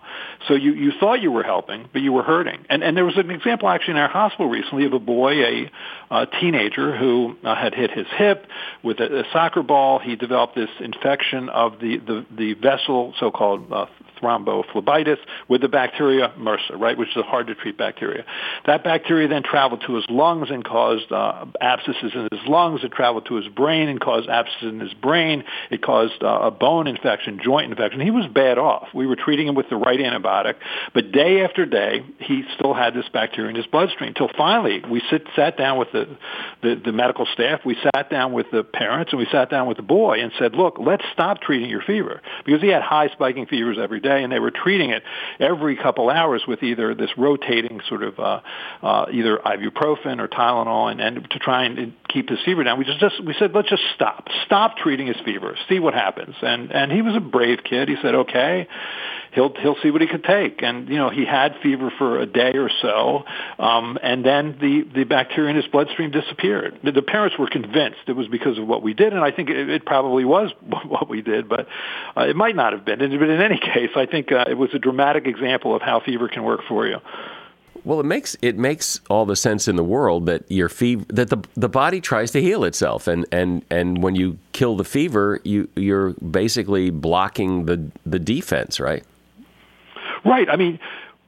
[0.47, 2.65] So you, you thought you were helping, but you were hurting.
[2.69, 5.71] And, and there was an example actually in our hospital recently of a boy, a,
[6.11, 8.47] a teenager who uh, had hit his hip
[8.83, 9.99] with a, a soccer ball.
[9.99, 12.88] He developed this infection of the, the, the vessel,
[13.19, 13.87] so-called uh,
[14.21, 18.25] thrombophlebitis with the bacteria MRSA, right, which is a hard to treat bacteria.
[18.67, 22.83] That bacteria then traveled to his lungs and caused uh, abscesses in his lungs.
[22.85, 25.45] It traveled to his brain and caused abscesses in his brain.
[25.71, 28.01] It caused uh, a bone infection, joint infection.
[28.01, 28.89] He was bad off.
[28.95, 30.55] We were treating him with the right antibiotic,
[30.95, 34.09] but day after day, he still had this bacteria in his bloodstream.
[34.09, 36.17] Until finally, we sit, sat down with the,
[36.63, 39.77] the, the medical staff, we sat down with the parents, and we sat down with
[39.77, 42.21] the boy and said, look, let's stop treating your fever.
[42.45, 45.03] Because he had high spiking fevers every day, and they were treating it
[45.41, 48.41] every couple hours with either this rotating sort of uh,
[48.83, 52.79] uh, either ibuprofen or Tylenol, and, and to try and keep his fever down.
[52.79, 56.35] We just, just we said, let's just stop, stop treating his fever, see what happens.
[56.43, 57.89] And and he was a brave kid.
[57.89, 58.67] He said, okay
[59.39, 60.63] he'll he'll see what he could take.
[60.63, 63.25] And you know, he had fever for a day or so,
[63.59, 66.79] um, and then the the bacteria in his bloodstream disappeared.
[66.83, 69.49] The, the parents were convinced it was because of what we did, and I think
[69.49, 70.51] it, it probably was
[70.87, 71.69] what we did, but
[72.17, 72.99] uh, it might not have been.
[72.99, 76.29] But in any case, I think uh, it was a dramatic example of how fever
[76.29, 76.99] can work for you.
[77.85, 81.31] Well, it makes it makes all the sense in the world that your fever that
[81.31, 85.41] the the body tries to heal itself, and and and when you kill the fever,
[85.45, 89.05] you you're basically blocking the the defense, right?
[90.25, 90.49] Right.
[90.49, 90.79] I mean,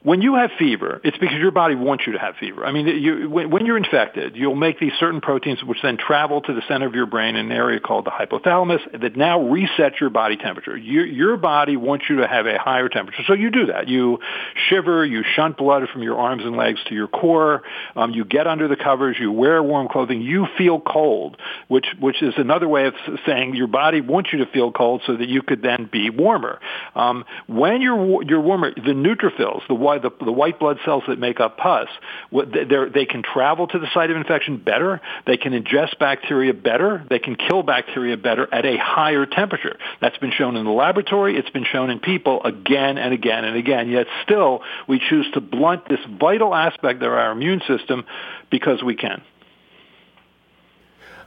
[0.02, 2.64] when you have fever, it's because your body wants you to have fever.
[2.64, 6.54] I mean, you, when, you're infected, you'll make these certain proteins which then travel to
[6.54, 10.08] the center of your brain in an area called the hypothalamus that now resets your
[10.08, 10.74] body temperature.
[10.74, 13.88] Your, your body wants you to have a higher temperature, so you do that.
[13.88, 14.20] You
[14.70, 17.62] shiver, you shunt blood from your arms and legs to your core,
[17.94, 21.36] um, you get under the covers, you wear warm clothing, you feel cold,
[21.68, 22.94] which which is another way of
[23.26, 26.58] saying your body wants you to feel cold so that you could then be warmer.
[26.94, 31.18] Um, when you're you're warmer, the neutrophils, the why the, the white blood cells that
[31.18, 31.88] make up pus,
[32.33, 35.00] they can travel to the site of infection better.
[35.26, 37.05] They can ingest bacteria better.
[37.11, 39.76] They can kill bacteria better at a higher temperature.
[40.00, 41.37] That's been shown in the laboratory.
[41.37, 43.88] It's been shown in people again and again and again.
[43.88, 48.05] Yet still, we choose to blunt this vital aspect of our immune system
[48.48, 49.22] because we can.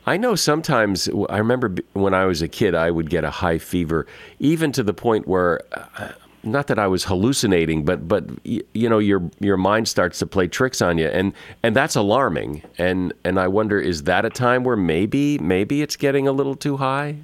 [0.05, 3.57] I know sometimes, I remember when I was a kid, I would get a high
[3.57, 4.05] fever,
[4.39, 5.61] even to the point where.
[5.73, 10.27] Uh, Not that I was hallucinating, but but you know your your mind starts to
[10.27, 12.63] play tricks on you, and and that's alarming.
[12.77, 16.55] And and I wonder, is that a time where maybe maybe it's getting a little
[16.55, 17.17] too high?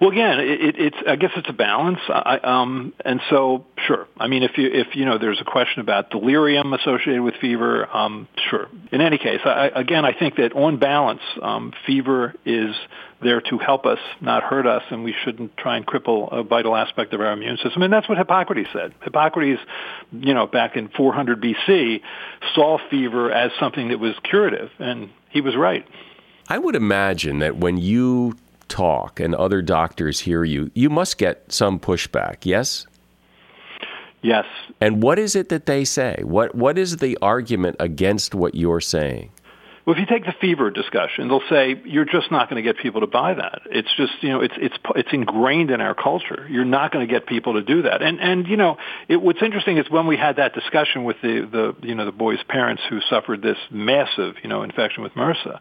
[0.00, 4.06] Well, again, it, it's I guess it's a balance, I, um, and so sure.
[4.18, 7.88] I mean, if you if you know there's a question about delirium associated with fever,
[7.96, 8.68] um, sure.
[8.92, 12.74] In any case, I, again, I think that on balance, um, fever is
[13.22, 16.76] there to help us, not hurt us, and we shouldn't try and cripple a vital
[16.76, 17.82] aspect of our immune system.
[17.82, 18.92] And that's what Hippocrates said.
[19.02, 19.60] Hippocrates,
[20.12, 22.02] you know, back in 400 BC,
[22.54, 25.86] saw fever as something that was curative, and he was right.
[26.48, 28.36] I would imagine that when you
[28.68, 32.86] talk and other doctors hear you, you must get some pushback, yes?
[34.22, 34.44] Yes.
[34.80, 36.20] And what is it that they say?
[36.22, 39.30] What what is the argument against what you're saying?
[39.86, 42.82] Well, if you take the fever discussion, they'll say you're just not going to get
[42.82, 43.62] people to buy that.
[43.66, 46.44] It's just you know it's it's it's ingrained in our culture.
[46.50, 48.02] You're not going to get people to do that.
[48.02, 51.48] And and you know it, what's interesting is when we had that discussion with the
[51.80, 55.60] the you know the boy's parents who suffered this massive you know infection with MRSA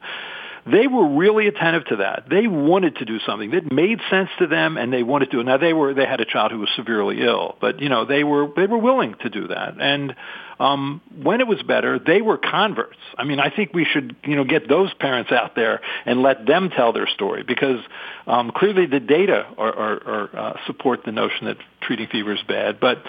[0.67, 2.23] they were really attentive to that.
[2.27, 5.43] They wanted to do something that made sense to them, and they wanted to.
[5.43, 8.23] Now they were they had a child who was severely ill, but you know they
[8.23, 9.75] were they were willing to do that.
[9.79, 10.15] And
[10.59, 12.97] um, when it was better, they were converts.
[13.17, 16.45] I mean, I think we should, you know, get those parents out there and let
[16.45, 17.79] them tell their story because
[18.27, 22.41] um, clearly the data are, are, are, uh, support the notion that treating fever is
[22.47, 22.79] bad.
[22.79, 23.03] But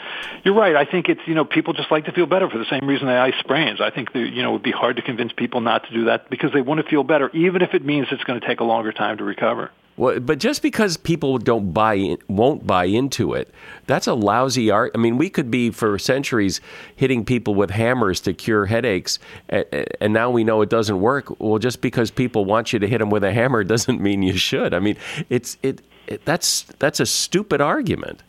[0.45, 0.77] you're right.
[0.77, 3.07] I think it's, you know, people just like to feel better for the same reason
[3.07, 3.81] they ice sprains.
[3.81, 6.05] I think, that, you know, it would be hard to convince people not to do
[6.07, 8.61] that because they want to feel better, even if it means it's going to take
[8.61, 9.71] a longer time to recover.
[9.97, 13.53] Well, but just because people don't buy in, won't buy into it,
[13.87, 14.93] that's a lousy art.
[14.95, 16.61] I mean, we could be for centuries
[16.97, 21.41] hitting people with hammers to cure headaches, and now we know it doesn't work.
[21.41, 24.37] Well, just because people want you to hit them with a hammer doesn't mean you
[24.37, 24.75] should.
[24.75, 24.97] I mean,
[25.31, 28.23] it's it, it that's that's a stupid argument.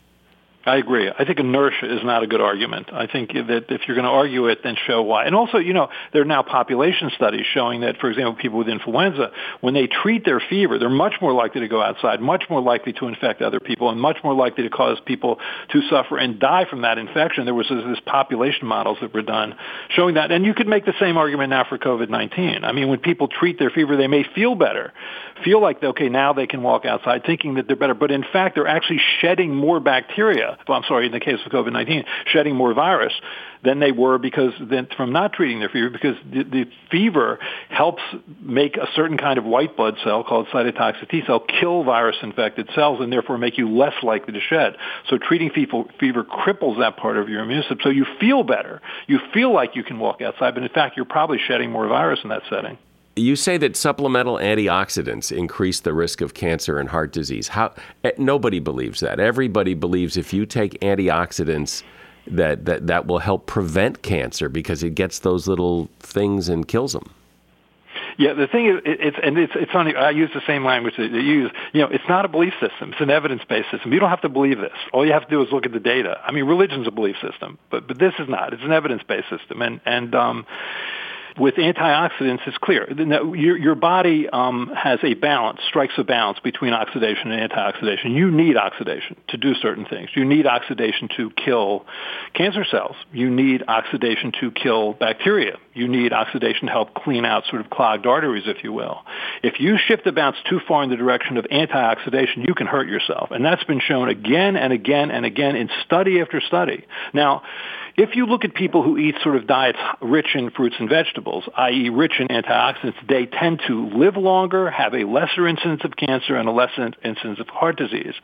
[0.68, 1.10] I agree.
[1.10, 2.90] I think inertia is not a good argument.
[2.92, 5.24] I think that if you're going to argue it, then show why.
[5.24, 8.68] And also, you know, there are now population studies showing that, for example, people with
[8.68, 9.30] influenza,
[9.62, 12.92] when they treat their fever, they're much more likely to go outside, much more likely
[12.92, 15.38] to infect other people, and much more likely to cause people
[15.70, 17.46] to suffer and die from that infection.
[17.46, 19.56] There was this population models that were done
[19.88, 20.30] showing that.
[20.30, 22.64] And you could make the same argument now for COVID-19.
[22.64, 24.92] I mean, when people treat their fever, they may feel better,
[25.44, 27.94] feel like, okay, now they can walk outside thinking that they're better.
[27.94, 31.52] But in fact, they're actually shedding more bacteria well, I'm sorry, in the case of
[31.52, 33.12] COVID-19, shedding more virus
[33.64, 38.02] than they were because then from not treating their fever because the, the fever helps
[38.40, 42.68] make a certain kind of white blood cell called cytotoxic T cell kill virus infected
[42.74, 44.76] cells and therefore make you less likely to shed.
[45.08, 47.78] So treating fever, fever cripples that part of your immune system.
[47.82, 48.80] So you feel better.
[49.06, 52.20] You feel like you can walk outside, but in fact you're probably shedding more virus
[52.22, 52.78] in that setting.
[53.18, 57.48] You say that supplemental antioxidants increase the risk of cancer and heart disease.
[57.48, 59.20] How eh, nobody believes that.
[59.20, 61.82] Everybody believes if you take antioxidants
[62.26, 66.92] that that that will help prevent cancer because it gets those little things and kills
[66.92, 67.10] them.
[68.18, 69.94] Yeah, the thing is, it's and it's it's funny.
[69.94, 71.52] I use the same language that you use.
[71.72, 73.92] You know, it's not a belief system; it's an evidence-based system.
[73.92, 74.72] You don't have to believe this.
[74.92, 76.20] All you have to do is look at the data.
[76.24, 78.52] I mean, religion's a belief system, but but this is not.
[78.52, 80.46] It's an evidence-based system, and and um,
[81.38, 82.90] with antioxidants, it's clear.
[82.90, 88.14] Your, your body um, has a balance, strikes a balance between oxidation and antioxidation.
[88.14, 90.10] You need oxidation to do certain things.
[90.14, 91.86] You need oxidation to kill
[92.34, 92.96] cancer cells.
[93.12, 95.56] You need oxidation to kill bacteria.
[95.78, 99.02] You need oxidation to help clean out sort of clogged arteries, if you will.
[99.44, 102.88] If you shift the balance too far in the direction of antioxidation, you can hurt
[102.88, 103.30] yourself.
[103.30, 106.84] And that's been shown again and again and again in study after study.
[107.14, 107.42] Now,
[107.98, 111.42] if you look at people who eat sort of diets rich in fruits and vegetables,
[111.56, 111.88] i.e.
[111.88, 116.48] rich in antioxidants, they tend to live longer, have a lesser incidence of cancer, and
[116.48, 118.14] a lesser incidence of heart disease.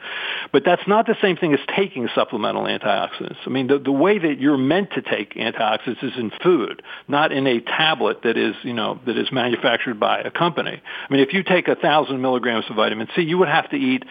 [0.53, 3.39] But that's not the same thing as taking supplemental antioxidants.
[3.47, 7.33] I mean, the, the way that you're meant to take antioxidants is in food, not
[7.33, 10.81] in a tablet that is, you know, that is manufactured by a company.
[11.09, 13.77] I mean, if you take a thousand milligrams of vitamin C, you would have to
[13.77, 14.05] eat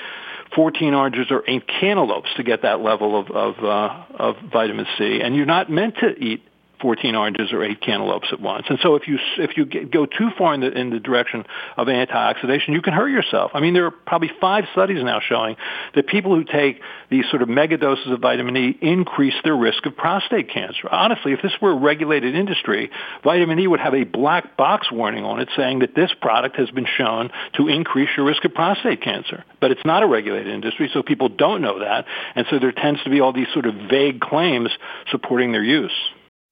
[0.56, 5.22] 14 oranges or eight cantaloupes to get that level of of, uh, of vitamin C,
[5.22, 6.44] and you're not meant to eat
[6.84, 8.66] 14 oranges or eight cantaloupes at once.
[8.70, 11.46] And so if you if you get, go too far in the in the direction
[11.78, 13.52] of antioxidation, you can hurt yourself.
[13.54, 15.56] I mean, there are probably five studies now showing
[15.96, 19.86] that people who take these sort of mega doses of vitamin E increase their risk
[19.86, 20.90] of prostate cancer.
[20.92, 22.92] Honestly, if this were a regulated industry,
[23.24, 26.70] vitamin E would have a black box warning on it saying that this product has
[26.72, 29.46] been shown to increase your risk of prostate cancer.
[29.62, 32.06] But it's not a regulated industry, so people don't know that,
[32.36, 34.70] and so there tends to be all these sort of vague claims
[35.10, 35.94] supporting their use.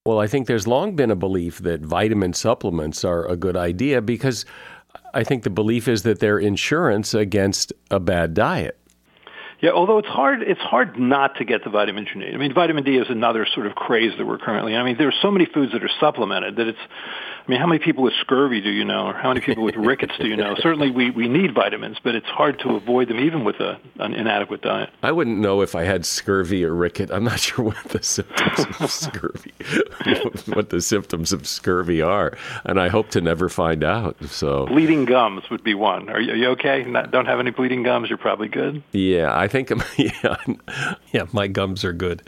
[0.04, 4.02] Well, I think there's long been a belief that vitamin supplements are a good idea
[4.02, 4.46] because
[5.14, 8.80] I think the belief is that they're insurance against a bad diet.
[9.60, 12.34] Yeah, although it's hard, it's hard not to get the vitamins you need.
[12.34, 14.76] I mean, vitamin D is another sort of craze that we're currently.
[14.76, 16.80] I mean, there's so many foods that are supplemented that it's.
[17.46, 19.76] I mean, how many people with scurvy do you know, or how many people with
[19.78, 20.56] rickets do you know?
[20.56, 24.14] Certainly, we we need vitamins, but it's hard to avoid them even with a, an
[24.14, 24.90] inadequate diet.
[25.02, 27.12] I wouldn't know if I had scurvy or ricket.
[27.12, 29.54] I'm not sure what the symptoms of scurvy,
[30.54, 34.18] what the symptoms of scurvy are, and I hope to never find out.
[34.26, 36.10] So bleeding gums would be one.
[36.10, 36.84] Are you, are you okay?
[36.84, 38.10] Not, don't have any bleeding gums.
[38.10, 38.84] You're probably good.
[38.92, 40.38] Yeah, I think yeah,
[41.12, 42.24] yeah, my gums are good.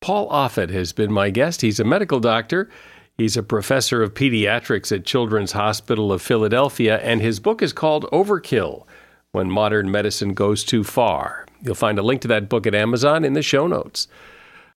[0.00, 1.62] Paul Offit has been my guest.
[1.62, 2.68] He's a medical doctor.
[3.16, 8.10] He's a professor of pediatrics at Children's Hospital of Philadelphia, and his book is called
[8.10, 8.86] Overkill
[9.30, 11.46] When Modern Medicine Goes Too Far.
[11.62, 14.08] You'll find a link to that book at Amazon in the show notes.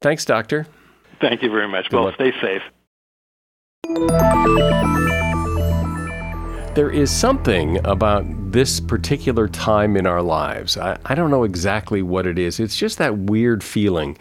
[0.01, 0.68] Thanks, Doctor.
[1.20, 1.89] Thank you very much.
[1.91, 2.14] Good well, luck.
[2.14, 2.62] stay safe.
[6.76, 10.76] There is something about this particular time in our lives.
[10.76, 12.61] I, I don't know exactly what it is.
[12.61, 14.16] It's just that weird feeling.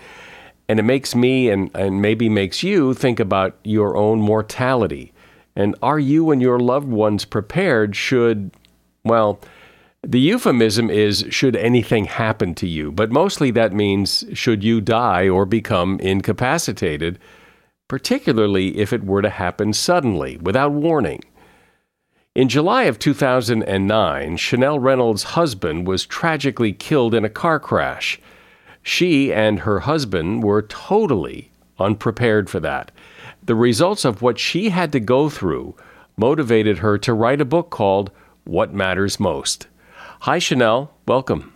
[0.69, 5.13] And it makes me and, and maybe makes you think about your own mortality.
[5.55, 8.51] And are you and your loved ones prepared should,
[9.03, 9.39] well,
[10.03, 15.27] the euphemism is should anything happen to you, but mostly that means should you die
[15.27, 17.17] or become incapacitated,
[17.87, 21.23] particularly if it were to happen suddenly, without warning.
[22.35, 28.21] In July of 2009, Chanel Reynolds' husband was tragically killed in a car crash.
[28.87, 32.89] She and her husband were totally unprepared for that.
[33.43, 35.75] The results of what she had to go through
[36.15, 38.11] motivated her to write a book called
[38.45, 39.67] What Matters Most.
[40.21, 40.93] Hi, Chanel.
[41.05, 41.51] Welcome.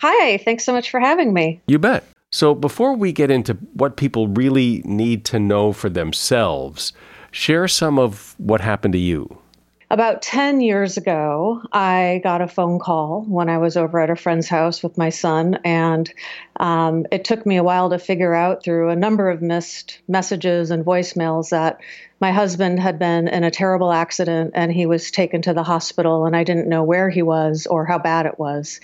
[0.00, 0.38] Hi.
[0.38, 1.60] Thanks so much for having me.
[1.68, 2.02] You bet.
[2.32, 6.92] So, before we get into what people really need to know for themselves,
[7.30, 9.38] share some of what happened to you.
[9.88, 14.16] About 10 years ago, I got a phone call when I was over at a
[14.16, 16.12] friend's house with my son, and
[16.58, 20.72] um, it took me a while to figure out through a number of missed messages
[20.72, 21.80] and voicemails that
[22.20, 26.26] my husband had been in a terrible accident and he was taken to the hospital,
[26.26, 28.80] and I didn't know where he was or how bad it was.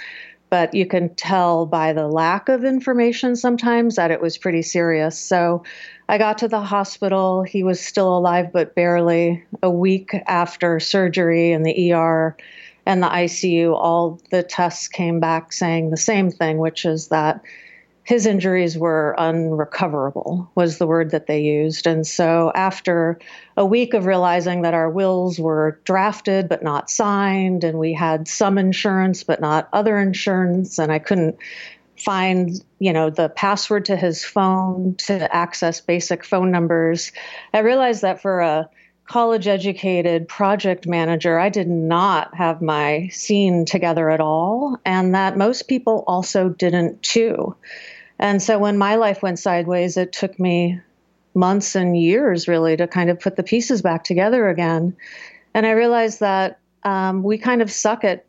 [0.50, 5.18] But you can tell by the lack of information sometimes that it was pretty serious.
[5.18, 5.64] So
[6.08, 7.42] I got to the hospital.
[7.42, 9.44] He was still alive, but barely.
[9.62, 12.36] A week after surgery in the ER
[12.84, 17.42] and the ICU, all the tests came back saying the same thing, which is that
[18.04, 21.86] his injuries were unrecoverable, was the word that they used.
[21.86, 23.18] And so, after
[23.56, 28.26] a week of realizing that our wills were drafted but not signed, and we had
[28.26, 31.36] some insurance but not other insurance, and I couldn't
[32.02, 37.12] find you know the password to his phone to access basic phone numbers.
[37.54, 38.68] I realized that for a
[39.06, 45.36] college educated project manager i did not have my scene together at all and that
[45.36, 47.54] most people also didn't too.
[48.20, 50.80] And so when my life went sideways it took me
[51.34, 54.96] months and years really to kind of put the pieces back together again.
[55.52, 58.24] And i realized that um, we kind of suck at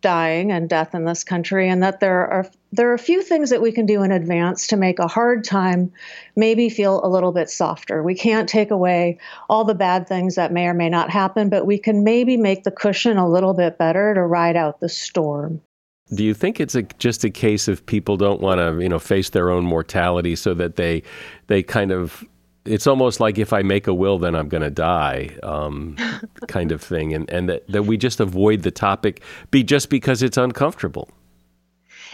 [0.00, 3.50] dying and death in this country, and that there are there are a few things
[3.50, 5.90] that we can do in advance to make a hard time
[6.36, 8.02] maybe feel a little bit softer.
[8.02, 11.66] We can't take away all the bad things that may or may not happen, but
[11.66, 15.62] we can maybe make the cushion a little bit better to ride out the storm.
[16.14, 18.98] Do you think it's a, just a case of people don't want to, you know,
[18.98, 21.02] face their own mortality, so that they
[21.48, 22.24] they kind of
[22.64, 25.96] it's almost like if I make a will, then I'm going to die, um,
[26.48, 30.22] kind of thing, and and that, that we just avoid the topic, be just because
[30.22, 31.10] it's uncomfortable.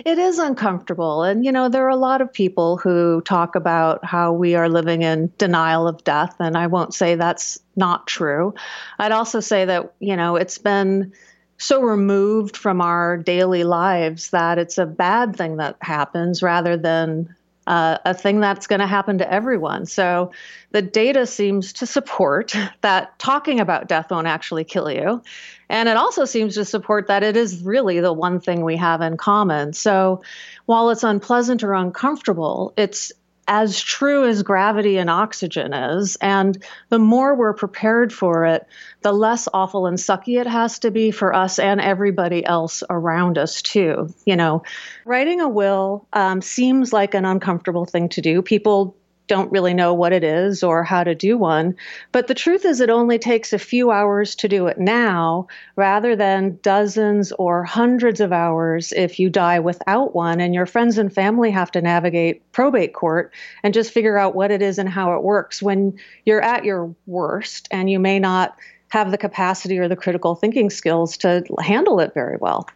[0.05, 4.05] It is uncomfortable, and you know there are a lot of people who talk about
[4.05, 8.55] how we are living in denial of death, and I won't say that's not true.
[8.99, 11.13] I'd also say that you know it's been
[11.59, 17.35] so removed from our daily lives that it's a bad thing that happens rather than
[17.67, 19.87] uh, a thing that's going to happen to everyone.
[19.87, 20.33] So
[20.73, 25.23] the data seems to support that talking about death won't actually kill you.
[25.69, 29.01] And it also seems to support that it is really the one thing we have
[29.01, 29.73] in common.
[29.73, 30.23] So
[30.67, 33.13] while it's unpleasant or uncomfortable, it's
[33.47, 36.17] as true as gravity and oxygen is.
[36.17, 38.67] And the more we're prepared for it,
[39.03, 43.39] the less awful and sucky it has to be for us and everybody else around
[43.39, 44.09] us, too.
[44.25, 44.63] You know,
[45.05, 48.43] writing a will um, seems like an uncomfortable thing to do.
[48.43, 51.75] People don't really know what it is or how to do one.
[52.13, 55.47] But the truth is, it only takes a few hours to do it now
[55.77, 60.99] rather than dozens or hundreds of hours if you die without one and your friends
[60.99, 64.89] and family have to navigate probate court and just figure out what it is and
[64.89, 68.57] how it works when you're at your worst and you may not
[68.89, 72.69] have the capacity or the critical thinking skills to handle it very well.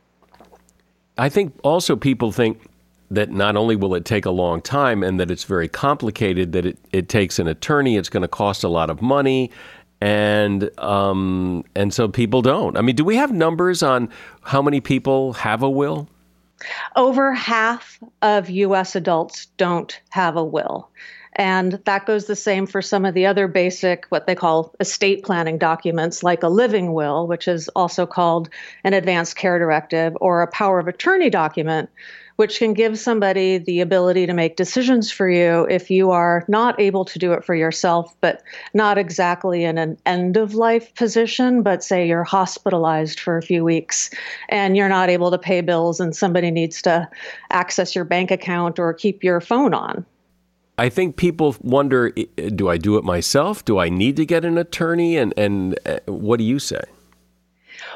[1.16, 2.60] I think also people think
[3.10, 6.66] that not only will it take a long time and that it's very complicated, that
[6.66, 9.50] it, it takes an attorney, it's going to cost a lot of money,
[10.00, 12.76] and um, and so people don't.
[12.76, 14.08] I mean, do we have numbers on
[14.42, 16.08] how many people have a will?
[16.96, 18.96] Over half of U.S.
[18.96, 20.90] adults don't have a will.
[21.38, 25.22] And that goes the same for some of the other basic, what they call estate
[25.22, 28.48] planning documents, like a living will, which is also called
[28.82, 31.90] an advanced care directive, or a power of attorney document,
[32.38, 36.78] which can give somebody the ability to make decisions for you if you are not
[36.78, 41.64] able to do it for yourself, but not exactly in an end of life position,
[41.64, 44.10] but say you're hospitalized for a few weeks
[44.50, 47.08] and you're not able to pay bills and somebody needs to
[47.50, 50.06] access your bank account or keep your phone on.
[50.78, 53.64] I think people wonder do I do it myself?
[53.64, 55.16] Do I need to get an attorney?
[55.16, 56.82] And, and uh, what do you say?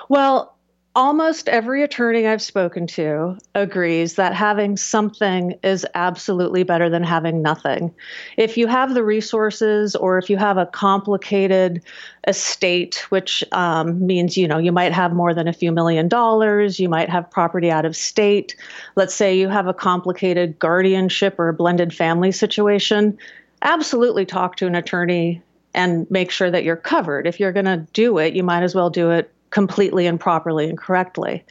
[0.08, 0.56] Well,
[0.94, 7.40] almost every attorney I've spoken to agrees that having something is absolutely better than having
[7.40, 7.94] nothing.
[8.36, 11.82] If you have the resources or if you have a complicated
[12.28, 16.78] estate, which um, means, you know, you might have more than a few million dollars,
[16.78, 18.54] you might have property out of state.
[18.94, 23.16] Let's say you have a complicated guardianship or a blended family situation.
[23.62, 25.40] Absolutely talk to an attorney
[25.74, 27.26] and make sure that you're covered.
[27.26, 30.68] If you're going to do it, you might as well do it completely and properly
[30.68, 31.44] and correctly.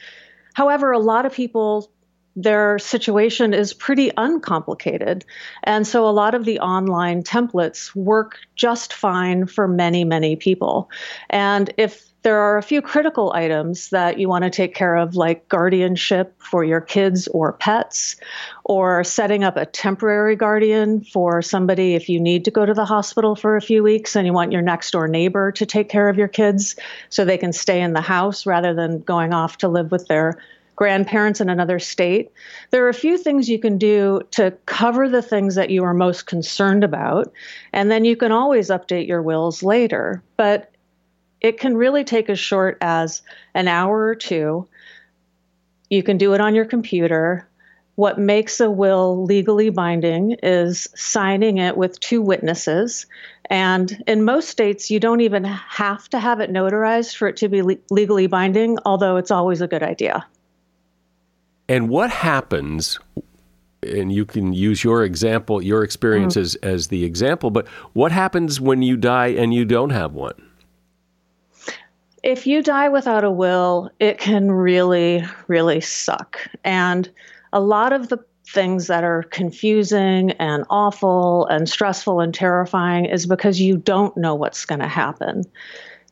[0.52, 1.90] However, a lot of people
[2.34, 5.24] their situation is pretty uncomplicated.
[5.64, 10.90] And so a lot of the online templates work just fine for many, many people.
[11.28, 15.16] And if there are a few critical items that you want to take care of,
[15.16, 18.16] like guardianship for your kids or pets,
[18.64, 22.84] or setting up a temporary guardian for somebody if you need to go to the
[22.84, 26.08] hospital for a few weeks and you want your next door neighbor to take care
[26.08, 26.76] of your kids
[27.08, 30.38] so they can stay in the house rather than going off to live with their
[30.76, 32.30] grandparents in another state.
[32.70, 35.94] There are a few things you can do to cover the things that you are
[35.94, 37.32] most concerned about,
[37.72, 40.22] and then you can always update your wills later.
[40.36, 40.71] But
[41.42, 43.20] it can really take as short as
[43.54, 44.66] an hour or two.
[45.90, 47.46] You can do it on your computer.
[47.96, 53.06] What makes a will legally binding is signing it with two witnesses.
[53.50, 57.48] And in most states, you don't even have to have it notarized for it to
[57.48, 60.24] be le- legally binding, although it's always a good idea.
[61.68, 62.98] And what happens
[63.82, 66.40] and you can use your example, your experience mm.
[66.40, 70.34] as, as the example, but what happens when you die and you don't have one?
[72.22, 76.40] If you die without a will, it can really, really suck.
[76.64, 77.10] And
[77.52, 83.26] a lot of the things that are confusing and awful and stressful and terrifying is
[83.26, 85.44] because you don't know what's going to happen.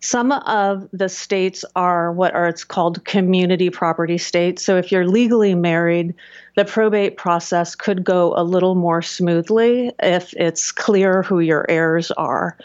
[0.02, 4.64] Some of the states are what are it's called community property states.
[4.64, 6.14] So if you're legally married,
[6.56, 12.10] the probate process could go a little more smoothly if it's clear who your heirs
[12.12, 12.56] are.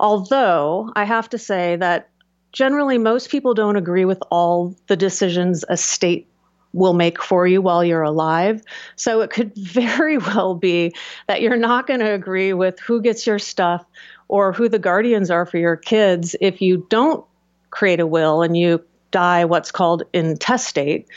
[0.00, 2.08] Although I have to say that
[2.52, 6.26] generally most people don't agree with all the decisions a state
[6.72, 8.62] will make for you while you're alive.
[8.96, 10.94] So it could very well be
[11.26, 13.84] that you're not going to agree with who gets your stuff
[14.28, 17.24] or who the guardians are for your kids if you don't
[17.70, 21.08] create a will and you die what's called intestate.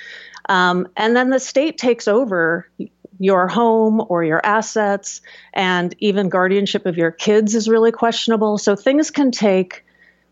[0.49, 2.67] Um, and then the state takes over
[3.19, 5.21] your home or your assets,
[5.53, 8.57] and even guardianship of your kids is really questionable.
[8.57, 9.82] So things can take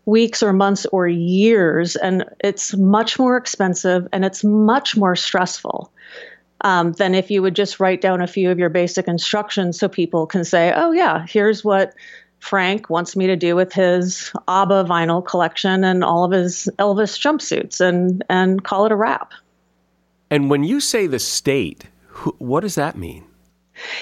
[0.04, 5.92] weeks or months or years, and it's much more expensive and it's much more stressful.
[6.64, 9.88] Um, than if you would just write down a few of your basic instructions so
[9.88, 11.92] people can say, oh, yeah, here's what
[12.38, 17.18] Frank wants me to do with his ABBA vinyl collection and all of his Elvis
[17.18, 19.32] jumpsuits and, and call it a wrap.
[20.30, 21.86] And when you say the state,
[22.38, 23.24] what does that mean?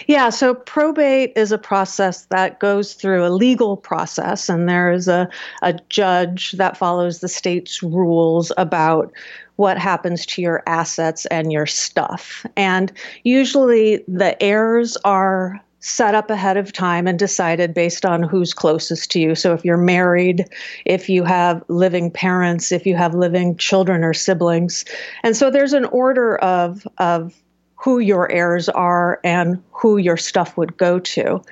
[0.07, 5.09] Yeah, so probate is a process that goes through a legal process, and there is
[5.09, 5.29] a,
[5.63, 9.13] a judge that follows the state's rules about
[9.57, 12.47] what happens to your assets and your stuff.
[12.57, 12.93] And
[13.25, 19.11] usually the heirs are set up ahead of time and decided based on who's closest
[19.11, 19.35] to you.
[19.35, 20.47] So if you're married,
[20.85, 24.85] if you have living parents, if you have living children or siblings.
[25.23, 27.35] And so there's an order of of
[27.83, 31.43] who your heirs are and who your stuff would go to.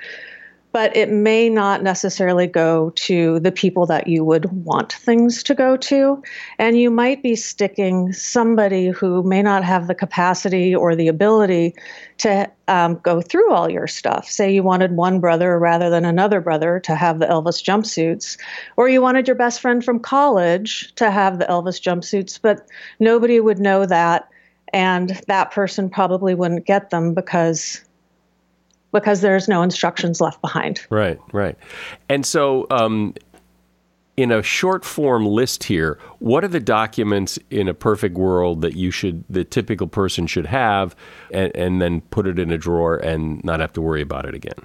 [0.71, 5.55] but it may not necessarily go to the people that you would want things to
[5.55, 6.21] go to.
[6.59, 11.73] And you might be sticking somebody who may not have the capacity or the ability
[12.19, 14.29] to um, go through all your stuff.
[14.29, 18.37] Say you wanted one brother rather than another brother to have the Elvis jumpsuits,
[18.77, 22.67] or you wanted your best friend from college to have the Elvis jumpsuits, but
[22.99, 24.29] nobody would know that.
[24.73, 27.83] And that person probably wouldn't get them because
[28.91, 30.81] because there's no instructions left behind.
[30.89, 31.55] Right, right.
[32.09, 33.13] And so, um,
[34.17, 38.75] in a short form list here, what are the documents in a perfect world that
[38.75, 40.93] you should, the typical person should have,
[41.31, 44.35] and, and then put it in a drawer and not have to worry about it
[44.35, 44.59] again?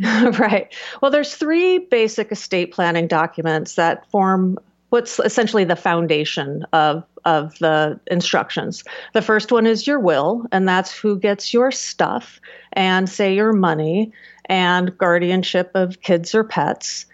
[0.38, 0.74] right.
[1.02, 4.58] Well, there's three basic estate planning documents that form
[4.94, 8.84] what's essentially the foundation of of the instructions.
[9.12, 12.40] The first one is your will, and that's who gets your stuff
[12.74, 14.12] and say your money
[14.44, 17.06] and guardianship of kids or pets.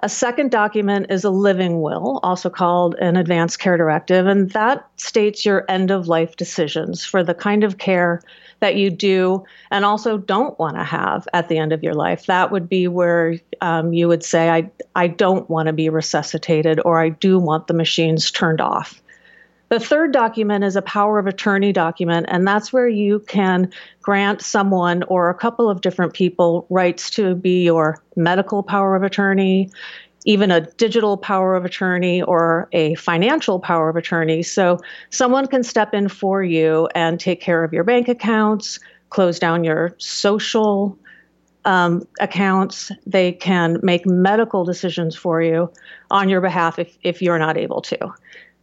[0.00, 4.88] A second document is a living will, also called an advance care directive, and that
[4.96, 8.22] states your end of life decisions for the kind of care
[8.60, 12.26] that you do and also don't want to have at the end of your life.
[12.26, 16.80] That would be where um, you would say, I, I don't want to be resuscitated
[16.84, 19.00] or I do want the machines turned off.
[19.68, 24.40] The third document is a power of attorney document, and that's where you can grant
[24.40, 29.70] someone or a couple of different people rights to be your medical power of attorney,
[30.24, 34.42] even a digital power of attorney or a financial power of attorney.
[34.42, 34.78] So
[35.10, 38.78] someone can step in for you and take care of your bank accounts,
[39.10, 40.98] close down your social
[41.66, 42.90] um, accounts.
[43.06, 45.70] They can make medical decisions for you
[46.10, 47.98] on your behalf if, if you're not able to.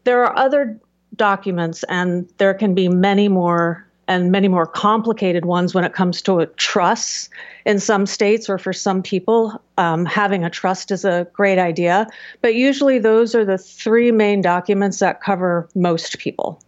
[0.03, 0.79] There are other
[1.17, 6.21] documents, and there can be many more and many more complicated ones when it comes
[6.21, 7.29] to trusts.
[7.65, 12.05] In some states or for some people, um, having a trust is a great idea.
[12.41, 16.61] But usually, those are the three main documents that cover most people.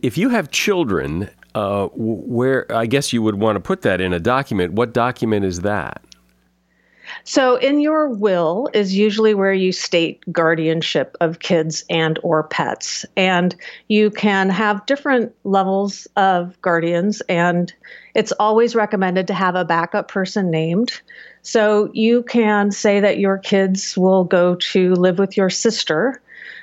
[0.00, 4.12] If you have children, uh, where I guess you would want to put that in
[4.12, 6.02] a document, what document is that?
[7.24, 13.04] So in your will is usually where you state guardianship of kids and or pets
[13.16, 13.54] and
[13.88, 17.72] you can have different levels of guardians and
[18.14, 21.00] it's always recommended to have a backup person named.
[21.42, 26.20] So you can say that your kids will go to live with your sister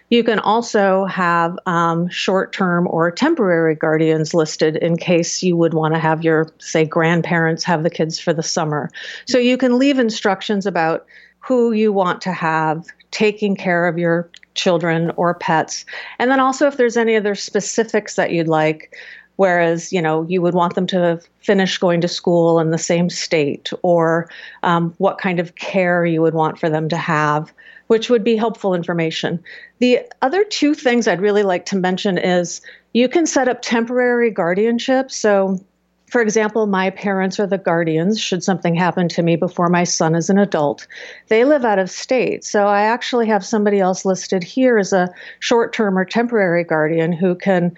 [0.10, 5.74] you can also have um, short term or temporary guardians listed in case you would
[5.74, 8.90] want to have your, say, grandparents have the kids for the summer.
[9.26, 11.06] So you can leave instructions about
[11.40, 15.86] who you want to have taking care of your children or pets.
[16.20, 18.96] And then also, if there's any other specifics that you'd like,
[19.38, 23.10] whereas you know you would want them to finish going to school in the same
[23.10, 24.30] state or
[24.64, 27.52] um, what kind of care you would want for them to have
[27.88, 29.44] which would be helpful information.
[29.80, 32.62] The other two things I'd really like to mention is
[32.94, 35.12] you can set up temporary guardianship.
[35.12, 35.60] So,
[36.08, 40.16] for example, my parents are the guardians should something happen to me before my son
[40.16, 40.88] is an adult.
[41.28, 42.44] They live out of state.
[42.44, 45.10] So I actually have somebody else listed here as a
[45.40, 47.76] short term or temporary guardian who can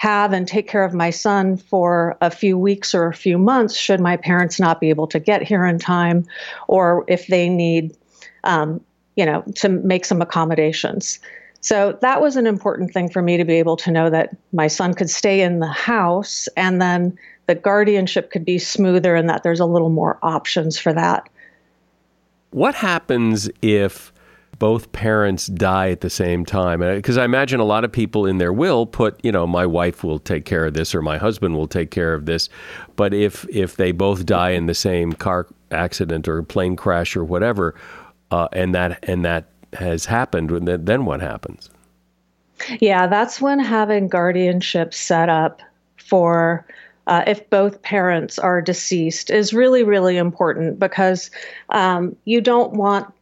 [0.00, 3.76] have and take care of my son for a few weeks or a few months
[3.76, 6.24] should my parents not be able to get here in time
[6.68, 7.94] or if they need
[8.44, 8.80] um,
[9.20, 11.18] you know, to make some accommodations.
[11.60, 14.66] So that was an important thing for me to be able to know that my
[14.66, 19.42] son could stay in the house and then the guardianship could be smoother and that
[19.42, 21.28] there's a little more options for that.
[22.52, 24.10] What happens if
[24.58, 26.80] both parents die at the same time?
[26.80, 29.66] Uh, because I imagine a lot of people in their will put, you know, my
[29.66, 32.48] wife will take care of this or my husband will take care of this.
[32.96, 37.24] But if if they both die in the same car accident or plane crash or
[37.24, 37.74] whatever,
[38.30, 41.70] uh, and that and that has happened, then what happens?
[42.80, 45.62] Yeah, that's when having guardianship set up
[45.96, 46.66] for
[47.06, 51.30] uh, if both parents are deceased is really, really important because
[51.70, 53.12] um, you don't want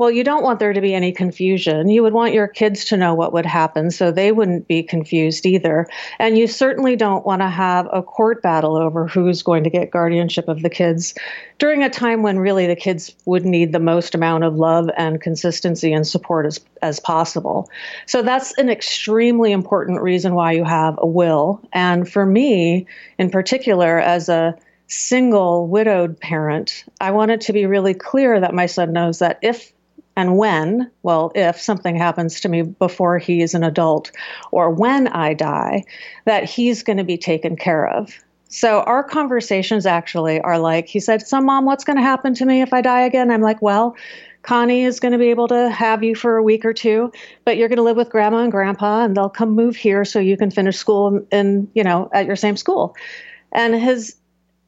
[0.00, 1.90] well, you don't want there to be any confusion.
[1.90, 5.44] You would want your kids to know what would happen so they wouldn't be confused
[5.44, 5.86] either.
[6.18, 9.90] And you certainly don't want to have a court battle over who's going to get
[9.90, 11.12] guardianship of the kids
[11.58, 15.20] during a time when really the kids would need the most amount of love and
[15.20, 17.68] consistency and support as, as possible.
[18.06, 21.60] So that's an extremely important reason why you have a will.
[21.74, 22.86] And for me,
[23.18, 28.64] in particular, as a single widowed parent, I wanted to be really clear that my
[28.64, 29.74] son knows that if
[30.20, 34.12] and when, well, if something happens to me before he is an adult
[34.50, 35.82] or when I die,
[36.26, 38.12] that he's going to be taken care of.
[38.50, 42.44] So our conversations actually are like, he said, So, mom, what's going to happen to
[42.44, 43.30] me if I die again?
[43.30, 43.96] I'm like, Well,
[44.42, 47.10] Connie is going to be able to have you for a week or two,
[47.46, 50.18] but you're going to live with grandma and grandpa, and they'll come move here so
[50.18, 52.94] you can finish school in, you know, at your same school.
[53.52, 54.16] And his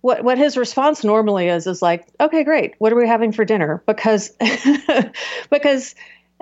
[0.03, 2.75] what what his response normally is is like, okay, great.
[2.79, 3.83] What are we having for dinner?
[3.87, 4.37] Because
[5.51, 5.95] because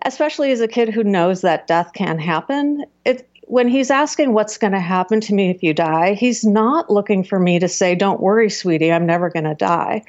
[0.04, 4.58] especially as a kid who knows that death can happen, it when he's asking what's
[4.58, 7.94] going to happen to me if you die, he's not looking for me to say,
[7.94, 10.02] "Don't worry, sweetie, I'm never going to die."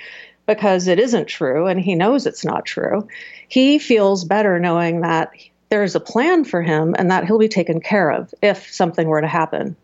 [0.48, 3.08] Because it isn't true and he knows it's not true.
[3.48, 5.32] He feels better knowing that
[5.70, 9.22] there's a plan for him and that he'll be taken care of if something were
[9.22, 9.76] to happen.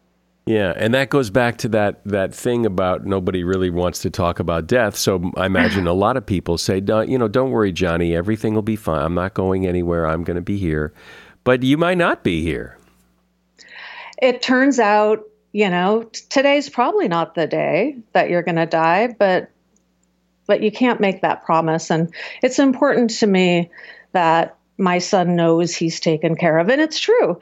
[0.48, 4.40] Yeah, and that goes back to that that thing about nobody really wants to talk
[4.40, 4.96] about death.
[4.96, 8.62] So I imagine a lot of people say, you know, don't worry, Johnny, everything will
[8.62, 9.02] be fine.
[9.02, 10.08] I'm not going anywhere.
[10.08, 10.94] I'm going to be here.
[11.44, 12.78] But you might not be here.
[14.22, 19.16] It turns out, you know, today's probably not the day that you're going to die,
[19.20, 19.52] but
[20.46, 22.10] but you can't make that promise and
[22.42, 23.70] it's important to me
[24.14, 27.38] that my son knows he's taken care of and it's true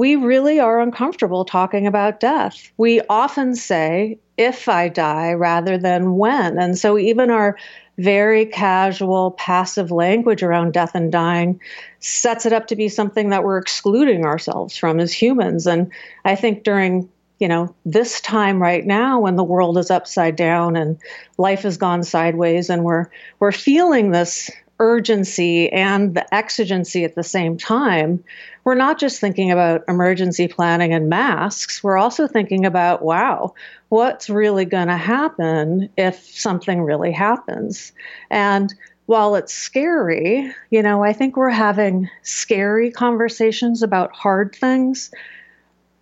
[0.00, 2.72] we really are uncomfortable talking about death.
[2.78, 6.58] We often say, if I die, rather than when.
[6.58, 7.58] And so, even our
[7.98, 11.60] very casual, passive language around death and dying
[11.98, 15.66] sets it up to be something that we're excluding ourselves from as humans.
[15.66, 15.92] And
[16.24, 17.06] I think during
[17.38, 20.98] you know this time right now when the world is upside down and
[21.36, 23.06] life has gone sideways and we're
[23.38, 28.24] we're feeling this urgency and the exigency at the same time,
[28.64, 33.54] we're not just thinking about emergency planning and masks, we're also thinking about, wow,
[33.90, 37.92] what's really going to happen if something really happens?
[38.30, 38.74] And
[39.06, 45.10] while it's scary, you know, I think we're having scary conversations about hard things,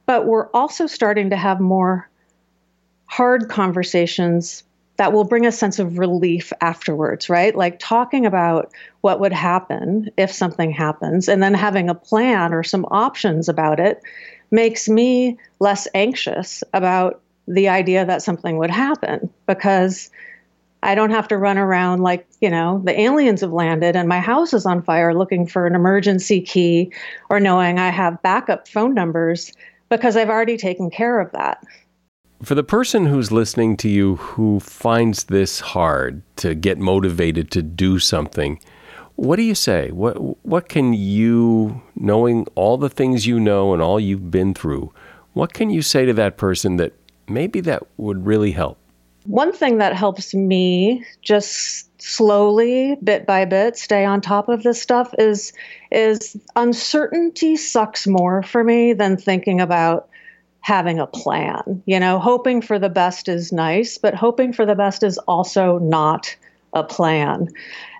[0.06, 2.08] but we're also starting to have more
[3.06, 4.62] hard conversations
[4.98, 7.54] that will bring a sense of relief afterwards, right?
[7.54, 12.64] Like talking about what would happen if something happens and then having a plan or
[12.64, 14.02] some options about it
[14.50, 20.10] makes me less anxious about the idea that something would happen because
[20.82, 24.20] I don't have to run around like, you know, the aliens have landed and my
[24.20, 26.92] house is on fire looking for an emergency key
[27.30, 29.52] or knowing I have backup phone numbers
[29.88, 31.62] because I've already taken care of that.
[32.42, 37.62] For the person who's listening to you who finds this hard to get motivated to
[37.62, 38.60] do something,
[39.16, 39.90] what do you say?
[39.90, 40.14] What
[40.46, 44.92] what can you knowing all the things you know and all you've been through,
[45.32, 46.92] what can you say to that person that
[47.28, 48.78] maybe that would really help?
[49.24, 54.80] One thing that helps me just slowly bit by bit stay on top of this
[54.80, 55.52] stuff is
[55.90, 60.08] is uncertainty sucks more for me than thinking about
[60.60, 61.82] having a plan.
[61.86, 65.78] You know, hoping for the best is nice, but hoping for the best is also
[65.78, 66.36] not
[66.72, 67.48] a plan.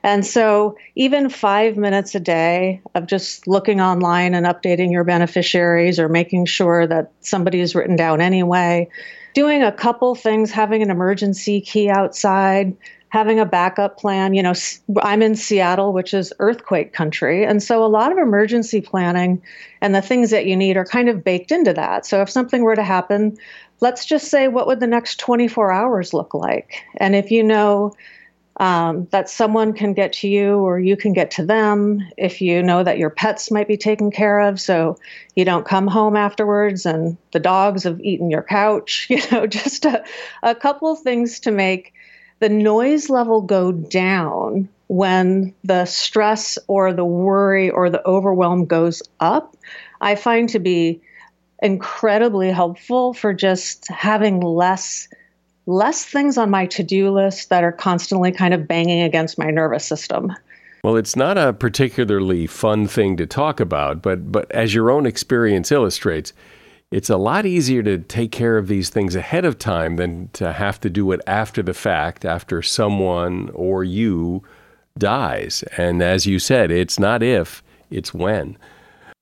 [0.03, 5.99] And so, even five minutes a day of just looking online and updating your beneficiaries
[5.99, 8.89] or making sure that somebody is written down anyway,
[9.35, 12.77] doing a couple things, having an emergency key outside,
[13.11, 14.35] having a backup plan.
[14.35, 14.55] You know,
[15.03, 17.45] I'm in Seattle, which is earthquake country.
[17.45, 19.43] And so a lot of emergency planning
[19.81, 22.07] and the things that you need are kind of baked into that.
[22.07, 23.37] So if something were to happen,
[23.81, 26.83] let's just say, what would the next 24 hours look like?
[26.99, 27.93] And if you know,
[28.61, 32.61] um, that someone can get to you or you can get to them if you
[32.61, 34.99] know that your pets might be taken care of so
[35.37, 39.85] you don't come home afterwards and the dogs have eaten your couch you know just
[39.85, 40.03] a,
[40.43, 41.95] a couple of things to make
[42.41, 49.03] the noise level go down when the stress or the worry or the overwhelm goes
[49.20, 49.57] up,
[50.01, 51.01] I find to be
[51.62, 55.09] incredibly helpful for just having less
[55.66, 59.84] less things on my to-do list that are constantly kind of banging against my nervous
[59.84, 60.32] system.
[60.82, 65.05] Well, it's not a particularly fun thing to talk about, but but as your own
[65.05, 66.32] experience illustrates,
[66.91, 70.55] it's a lot easier to take care of these things ahead of time than to
[70.55, 74.43] have to do it after the fact, after someone or you
[74.97, 75.62] dies.
[75.76, 78.57] And as you said, it's not if, it's when.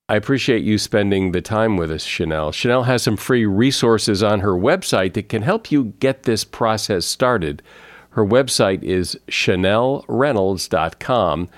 [0.08, 2.52] I appreciate you spending the time with us, Chanel.
[2.52, 7.04] Chanel has some free resources on her website that can help you get this process
[7.04, 7.60] started.
[8.10, 11.48] Her website is chanelreynolds.com.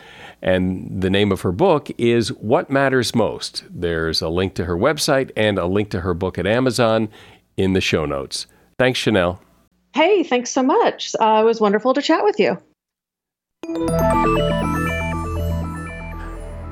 [0.40, 3.64] And the name of her book is What Matters Most.
[3.70, 7.08] There's a link to her website and a link to her book at Amazon
[7.56, 8.46] in the show notes.
[8.78, 9.42] Thanks, Chanel.
[9.94, 11.14] Hey, thanks so much.
[11.18, 12.56] Uh, it was wonderful to chat with you.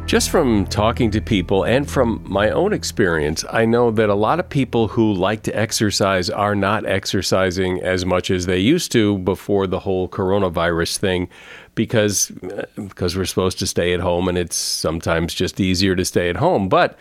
[0.06, 4.38] Just from talking to people and from my own experience, I know that a lot
[4.38, 9.18] of people who like to exercise are not exercising as much as they used to
[9.18, 11.28] before the whole coronavirus thing
[11.74, 12.30] because
[12.76, 16.36] because we're supposed to stay at home and it's sometimes just easier to stay at
[16.36, 16.96] home, but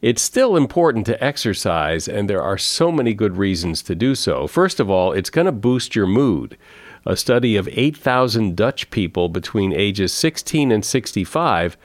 [0.00, 4.46] it's still important to exercise and there are so many good reasons to do so.
[4.46, 6.56] First of all, it's going to boost your mood.
[7.04, 11.76] A study of 8,000 Dutch people between ages 16 and 65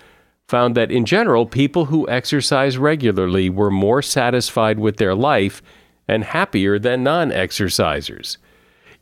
[0.49, 5.61] found that in general, people who exercise regularly were more satisfied with their life
[6.07, 8.37] and happier than non exercisers.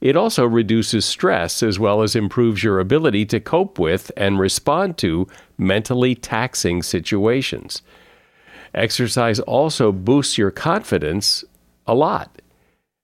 [0.02, 4.98] It also reduces stress as well as improves your ability to cope with and respond
[5.00, 5.28] to
[5.58, 7.82] mentally taxing situations.
[8.74, 11.46] Exercise also boosts your confidence
[11.88, 12.42] a lot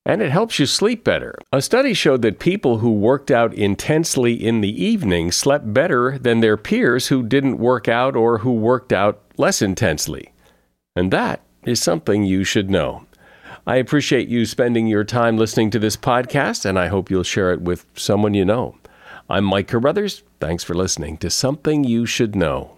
[0.06, 1.36] and it helps you sleep better.
[1.52, 6.40] A study showed that people who worked out intensely in the evening slept better than
[6.40, 10.34] their peers who didn't work out or who worked out less intensely.
[10.96, 13.06] And that is something you should know.
[13.66, 17.54] I appreciate you spending your time listening to this podcast, and I hope you'll share
[17.54, 18.76] it with someone you know.
[19.30, 20.24] I'm Mike Carruthers.
[20.42, 22.78] Thanks for listening to Something You Should Know.